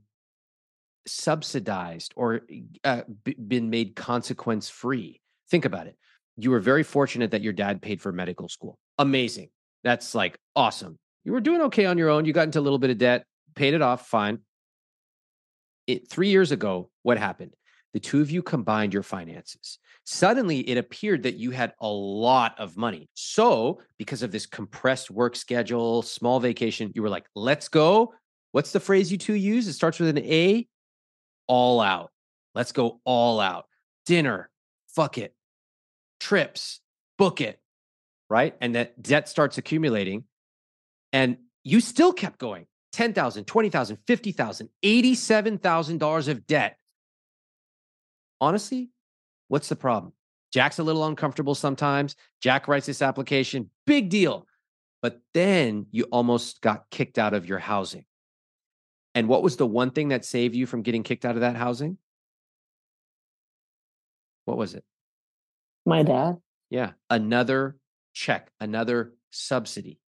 [1.07, 2.41] subsidized or
[2.83, 5.21] uh, b- been made consequence free.
[5.49, 5.97] Think about it.
[6.37, 8.77] You were very fortunate that your dad paid for medical school.
[8.97, 9.49] Amazing.
[9.83, 10.97] That's like awesome.
[11.23, 12.25] You were doing okay on your own.
[12.25, 13.25] You got into a little bit of debt,
[13.55, 14.39] paid it off, fine.
[15.87, 17.53] It, three years ago, what happened?
[17.93, 19.79] The two of you combined your finances.
[20.05, 23.09] Suddenly, it appeared that you had a lot of money.
[23.13, 28.13] So, because of this compressed work schedule, small vacation, you were like, let's go.
[28.51, 29.67] What's the phrase you two use?
[29.67, 30.67] It starts with an A
[31.47, 32.11] all out.
[32.53, 33.65] Let's go all out.
[34.05, 34.49] Dinner,
[34.87, 35.33] fuck it.
[36.19, 36.79] Trips,
[37.17, 37.59] book it.
[38.29, 38.55] Right.
[38.59, 40.23] And that debt starts accumulating.
[41.13, 46.77] And you still kept going 10,000, 20,000, 50,000, $87,000 of debt.
[48.41, 48.89] Honestly,
[49.47, 50.13] what's the problem?
[50.51, 52.15] Jack's a little uncomfortable sometimes.
[52.41, 54.47] Jack writes this application, big deal.
[55.01, 58.05] But then you almost got kicked out of your housing.
[59.15, 61.55] And what was the one thing that saved you from getting kicked out of that
[61.55, 61.97] housing?
[64.43, 64.83] What was it?
[65.85, 66.37] My dad.
[66.69, 67.77] Yeah, another
[68.13, 69.99] check, another subsidy.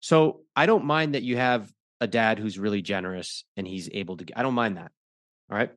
[0.00, 4.16] So I don't mind that you have a dad who's really generous and he's able
[4.16, 4.90] to, I don't mind that.
[5.50, 5.70] All right.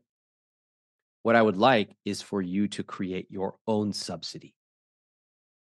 [1.22, 4.56] What I would like is for you to create your own subsidy.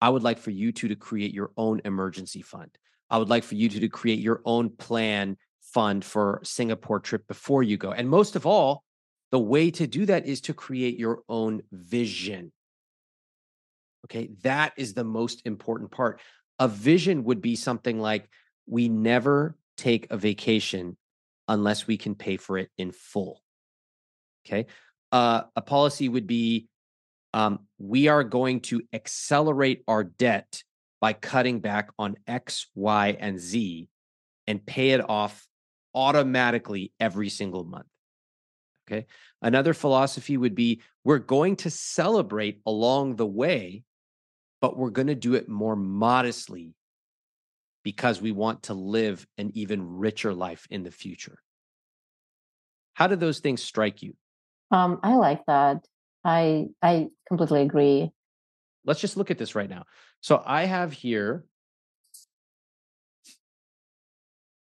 [0.01, 2.71] I would like for you two to create your own emergency fund.
[3.09, 5.37] I would like for you two to create your own plan
[5.73, 7.91] fund for Singapore trip before you go.
[7.91, 8.83] And most of all,
[9.31, 12.51] the way to do that is to create your own vision.
[14.05, 16.19] Okay, that is the most important part.
[16.57, 18.29] A vision would be something like
[18.65, 20.97] we never take a vacation
[21.47, 23.41] unless we can pay for it in full.
[24.45, 24.67] Okay,
[25.11, 26.67] uh, a policy would be
[27.33, 30.63] um, we are going to accelerate our debt
[30.99, 33.87] by cutting back on X, Y, and Z
[34.47, 35.47] and pay it off
[35.93, 37.87] automatically every single month.
[38.87, 39.05] Okay.
[39.41, 43.83] Another philosophy would be we're going to celebrate along the way,
[44.61, 46.73] but we're going to do it more modestly
[47.83, 51.37] because we want to live an even richer life in the future.
[52.93, 54.15] How do those things strike you?
[54.71, 55.85] Um, I like that.
[56.23, 58.11] I I completely agree.
[58.85, 59.85] Let's just look at this right now.
[60.21, 61.45] So I have here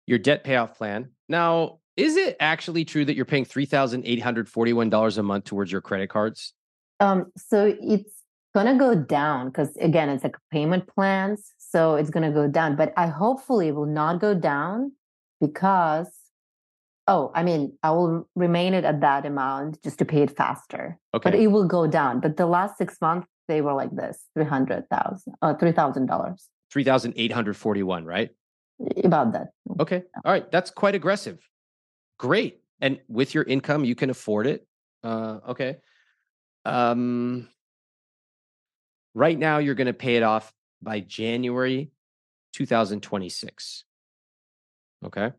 [0.07, 1.09] your debt payoff plan.
[1.29, 6.53] Now, is it actually true that you're paying $3,841 a month towards your credit cards?
[6.99, 8.23] Um, so it's
[8.55, 12.75] gonna go down because again, it's like payment plans, so it's gonna go down.
[12.75, 14.93] But I hopefully will not go down
[15.39, 16.09] because
[17.07, 20.99] oh, I mean, I will remain it at that amount just to pay it faster.
[21.13, 21.31] Okay.
[21.31, 22.19] But it will go down.
[22.19, 26.07] But the last six months they were like this, three hundred thousand, uh, three thousand
[26.07, 26.47] dollars.
[26.71, 28.31] Three thousand eight hundred forty-one, right?
[29.03, 29.49] About that.
[29.80, 30.03] Okay.
[30.23, 30.49] All right.
[30.51, 31.39] That's quite aggressive.
[32.19, 32.61] Great.
[32.80, 34.67] And with your income, you can afford it.
[35.03, 35.78] Uh, okay.
[36.65, 37.49] Um,
[39.13, 41.91] right now, you're going to pay it off by January
[42.53, 43.84] 2026.
[45.05, 45.32] Okay.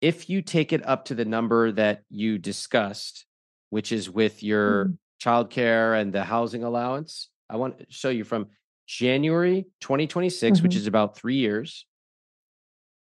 [0.00, 3.26] If you take it up to the number that you discussed,
[3.70, 4.98] which is with your Mhm.
[5.22, 8.48] childcare and the housing allowance, I want to show you from
[8.86, 10.76] January 2026, which Mhm.
[10.76, 11.86] is about three years,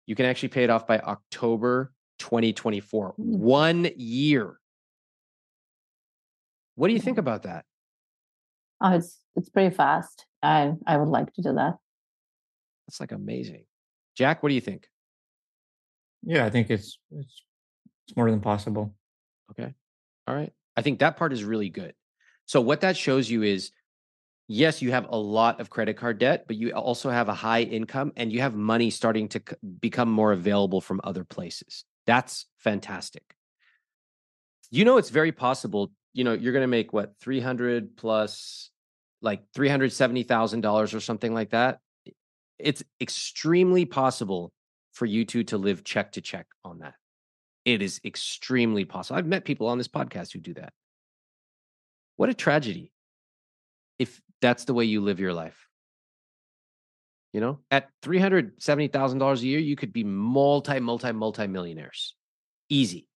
[0.08, 3.10] You can actually pay it off by October 2024.
[3.10, 3.14] Mm.
[3.18, 4.60] One year.
[6.76, 7.66] What do you think about that?
[8.82, 10.26] Oh, it's it's pretty fast.
[10.42, 11.76] I I would like to do that.
[12.88, 13.66] That's like amazing.
[14.16, 14.88] Jack, what do you think?
[16.24, 17.42] Yeah, I think it's it's
[18.08, 18.96] it's more than possible.
[19.52, 19.74] Okay.
[20.28, 20.54] All right.
[20.76, 21.94] I think that part is really good.
[22.46, 23.72] So what that shows you is
[24.48, 27.62] yes, you have a lot of credit card debt, but you also have a high
[27.62, 29.42] income and you have money starting to
[29.80, 31.84] become more available from other places.
[32.06, 33.24] That's fantastic.
[34.70, 38.70] You know it's very possible, you know, you're going to make what 300 plus
[39.22, 41.80] like $370,000 or something like that.
[42.60, 44.52] It's extremely possible
[44.94, 46.96] for you two to live check to check on that.
[47.66, 49.18] It is extremely possible.
[49.18, 50.74] I've met people on this podcast who do that.
[52.16, 52.92] What a tragedy
[54.00, 55.68] if that's the way you live your life.
[57.34, 62.16] You know, at $370,000 a year, you could be multi, multi, multi millionaires.
[62.70, 63.08] Easy.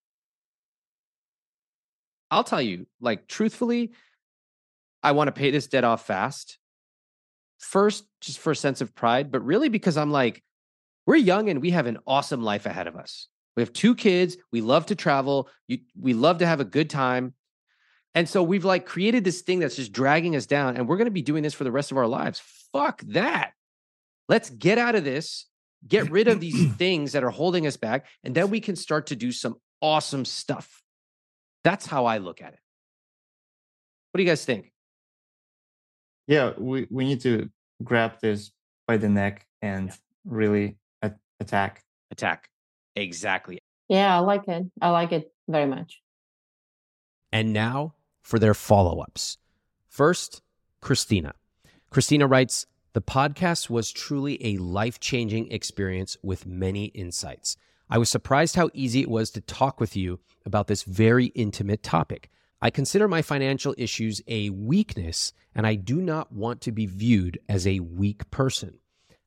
[2.29, 3.91] I'll tell you, like, truthfully,
[5.03, 6.57] I want to pay this debt off fast.
[7.59, 10.43] First, just for a sense of pride, but really because I'm like,
[11.05, 13.27] we're young and we have an awesome life ahead of us.
[13.55, 14.37] We have two kids.
[14.51, 15.49] We love to travel.
[15.67, 17.33] You, we love to have a good time.
[18.13, 20.75] And so we've like created this thing that's just dragging us down.
[20.75, 22.41] And we're going to be doing this for the rest of our lives.
[22.73, 23.51] Fuck that.
[24.27, 25.45] Let's get out of this,
[25.87, 28.05] get rid of these things that are holding us back.
[28.23, 30.81] And then we can start to do some awesome stuff.
[31.63, 32.59] That's how I look at it.
[34.11, 34.71] What do you guys think?
[36.27, 37.49] Yeah, we we need to
[37.83, 38.51] grab this
[38.87, 39.91] by the neck and
[40.25, 41.83] really a- attack.
[42.11, 42.49] Attack.
[42.95, 43.59] Exactly.
[43.87, 44.65] Yeah, I like it.
[44.81, 46.01] I like it very much.
[47.31, 49.37] And now for their follow ups.
[49.87, 50.41] First,
[50.79, 51.33] Christina.
[51.89, 57.57] Christina writes The podcast was truly a life changing experience with many insights.
[57.89, 61.83] I was surprised how easy it was to talk with you about this very intimate
[61.83, 62.29] topic.
[62.61, 67.39] I consider my financial issues a weakness, and I do not want to be viewed
[67.49, 68.77] as a weak person.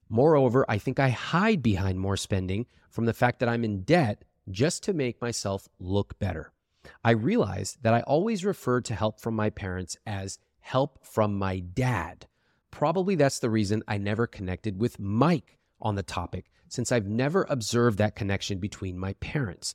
[0.09, 4.25] Moreover, I think I hide behind more spending from the fact that I'm in debt
[4.51, 6.54] just to make myself look better.
[7.03, 11.61] I realized that I always referred to help from my parents as help from my
[11.61, 12.27] dad.
[12.71, 17.47] Probably that's the reason I never connected with Mike on the topic, since I've never
[17.49, 19.75] observed that connection between my parents.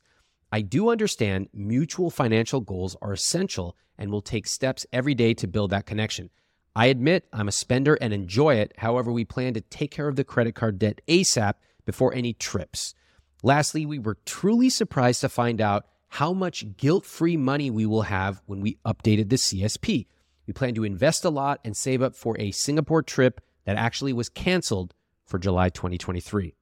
[0.52, 5.46] I do understand mutual financial goals are essential and will take steps every day to
[5.46, 6.30] build that connection.
[6.74, 8.72] I admit I'm a spender and enjoy it.
[8.78, 11.54] However, we plan to take care of the credit card debt ASAP
[11.84, 12.94] before any trips.
[13.42, 18.02] Lastly, we were truly surprised to find out how much guilt free money we will
[18.02, 20.06] have when we updated the CSP.
[20.46, 24.12] We plan to invest a lot and save up for a Singapore trip that actually
[24.12, 24.92] was canceled
[25.24, 26.56] for July 2023.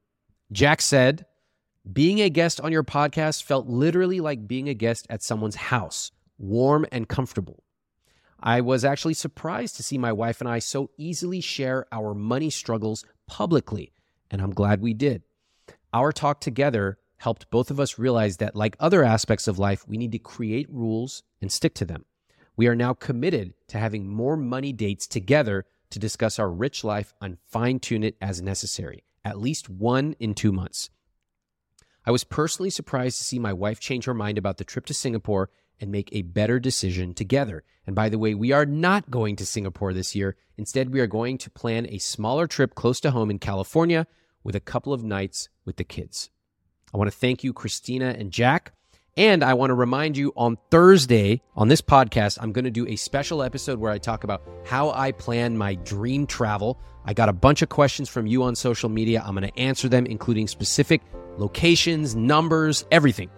[0.52, 1.24] Jack said,
[1.90, 6.12] Being a guest on your podcast felt literally like being a guest at someone's house,
[6.36, 7.64] warm and comfortable.
[8.38, 12.50] I was actually surprised to see my wife and I so easily share our money
[12.50, 13.94] struggles publicly,
[14.30, 15.22] and I'm glad we did.
[15.94, 19.98] Our talk together helped both of us realize that, like other aspects of life, we
[19.98, 22.04] need to create rules and stick to them.
[22.56, 27.12] We are now committed to having more money dates together to discuss our rich life
[27.20, 30.90] and fine tune it as necessary, at least one in two months.
[32.04, 34.94] I was personally surprised to see my wife change her mind about the trip to
[34.94, 35.50] Singapore
[35.80, 37.64] and make a better decision together.
[37.86, 40.36] And by the way, we are not going to Singapore this year.
[40.56, 44.06] Instead, we are going to plan a smaller trip close to home in California
[44.42, 46.30] with a couple of nights with the kids.
[46.92, 48.72] I want to thank you, Christina and Jack.
[49.16, 52.86] And I want to remind you on Thursday on this podcast, I'm going to do
[52.86, 56.78] a special episode where I talk about how I plan my dream travel.
[57.04, 59.22] I got a bunch of questions from you on social media.
[59.26, 61.02] I'm going to answer them, including specific
[61.36, 63.28] locations, numbers, everything.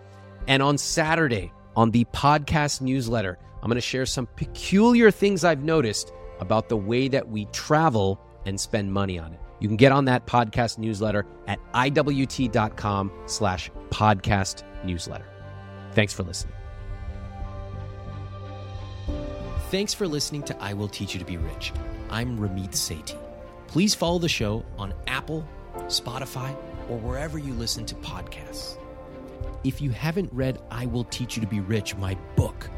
[0.46, 5.64] And on Saturday, on the podcast newsletter, I'm going to share some peculiar things I've
[5.64, 9.40] noticed about the way that we travel and spend money on it.
[9.60, 15.26] You can get on that podcast newsletter at iwt.com slash podcast newsletter.
[15.92, 16.54] Thanks for listening.
[19.70, 21.72] Thanks for listening to I Will Teach You to Be Rich.
[22.08, 23.16] I'm Ramit Sethi.
[23.68, 25.46] Please follow the show on Apple,
[25.86, 26.56] Spotify,
[26.88, 28.76] or wherever you listen to podcasts.
[29.62, 32.68] If you haven't read I Will Teach You to Be Rich, my book,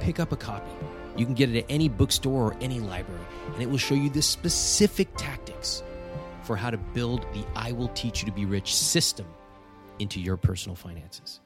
[0.00, 0.70] pick up a copy.
[1.16, 4.10] You can get it at any bookstore or any library, and it will show you
[4.10, 5.82] the specific tactics
[6.44, 9.26] for how to build the I Will Teach You to Be Rich system
[9.98, 11.40] into your personal finances.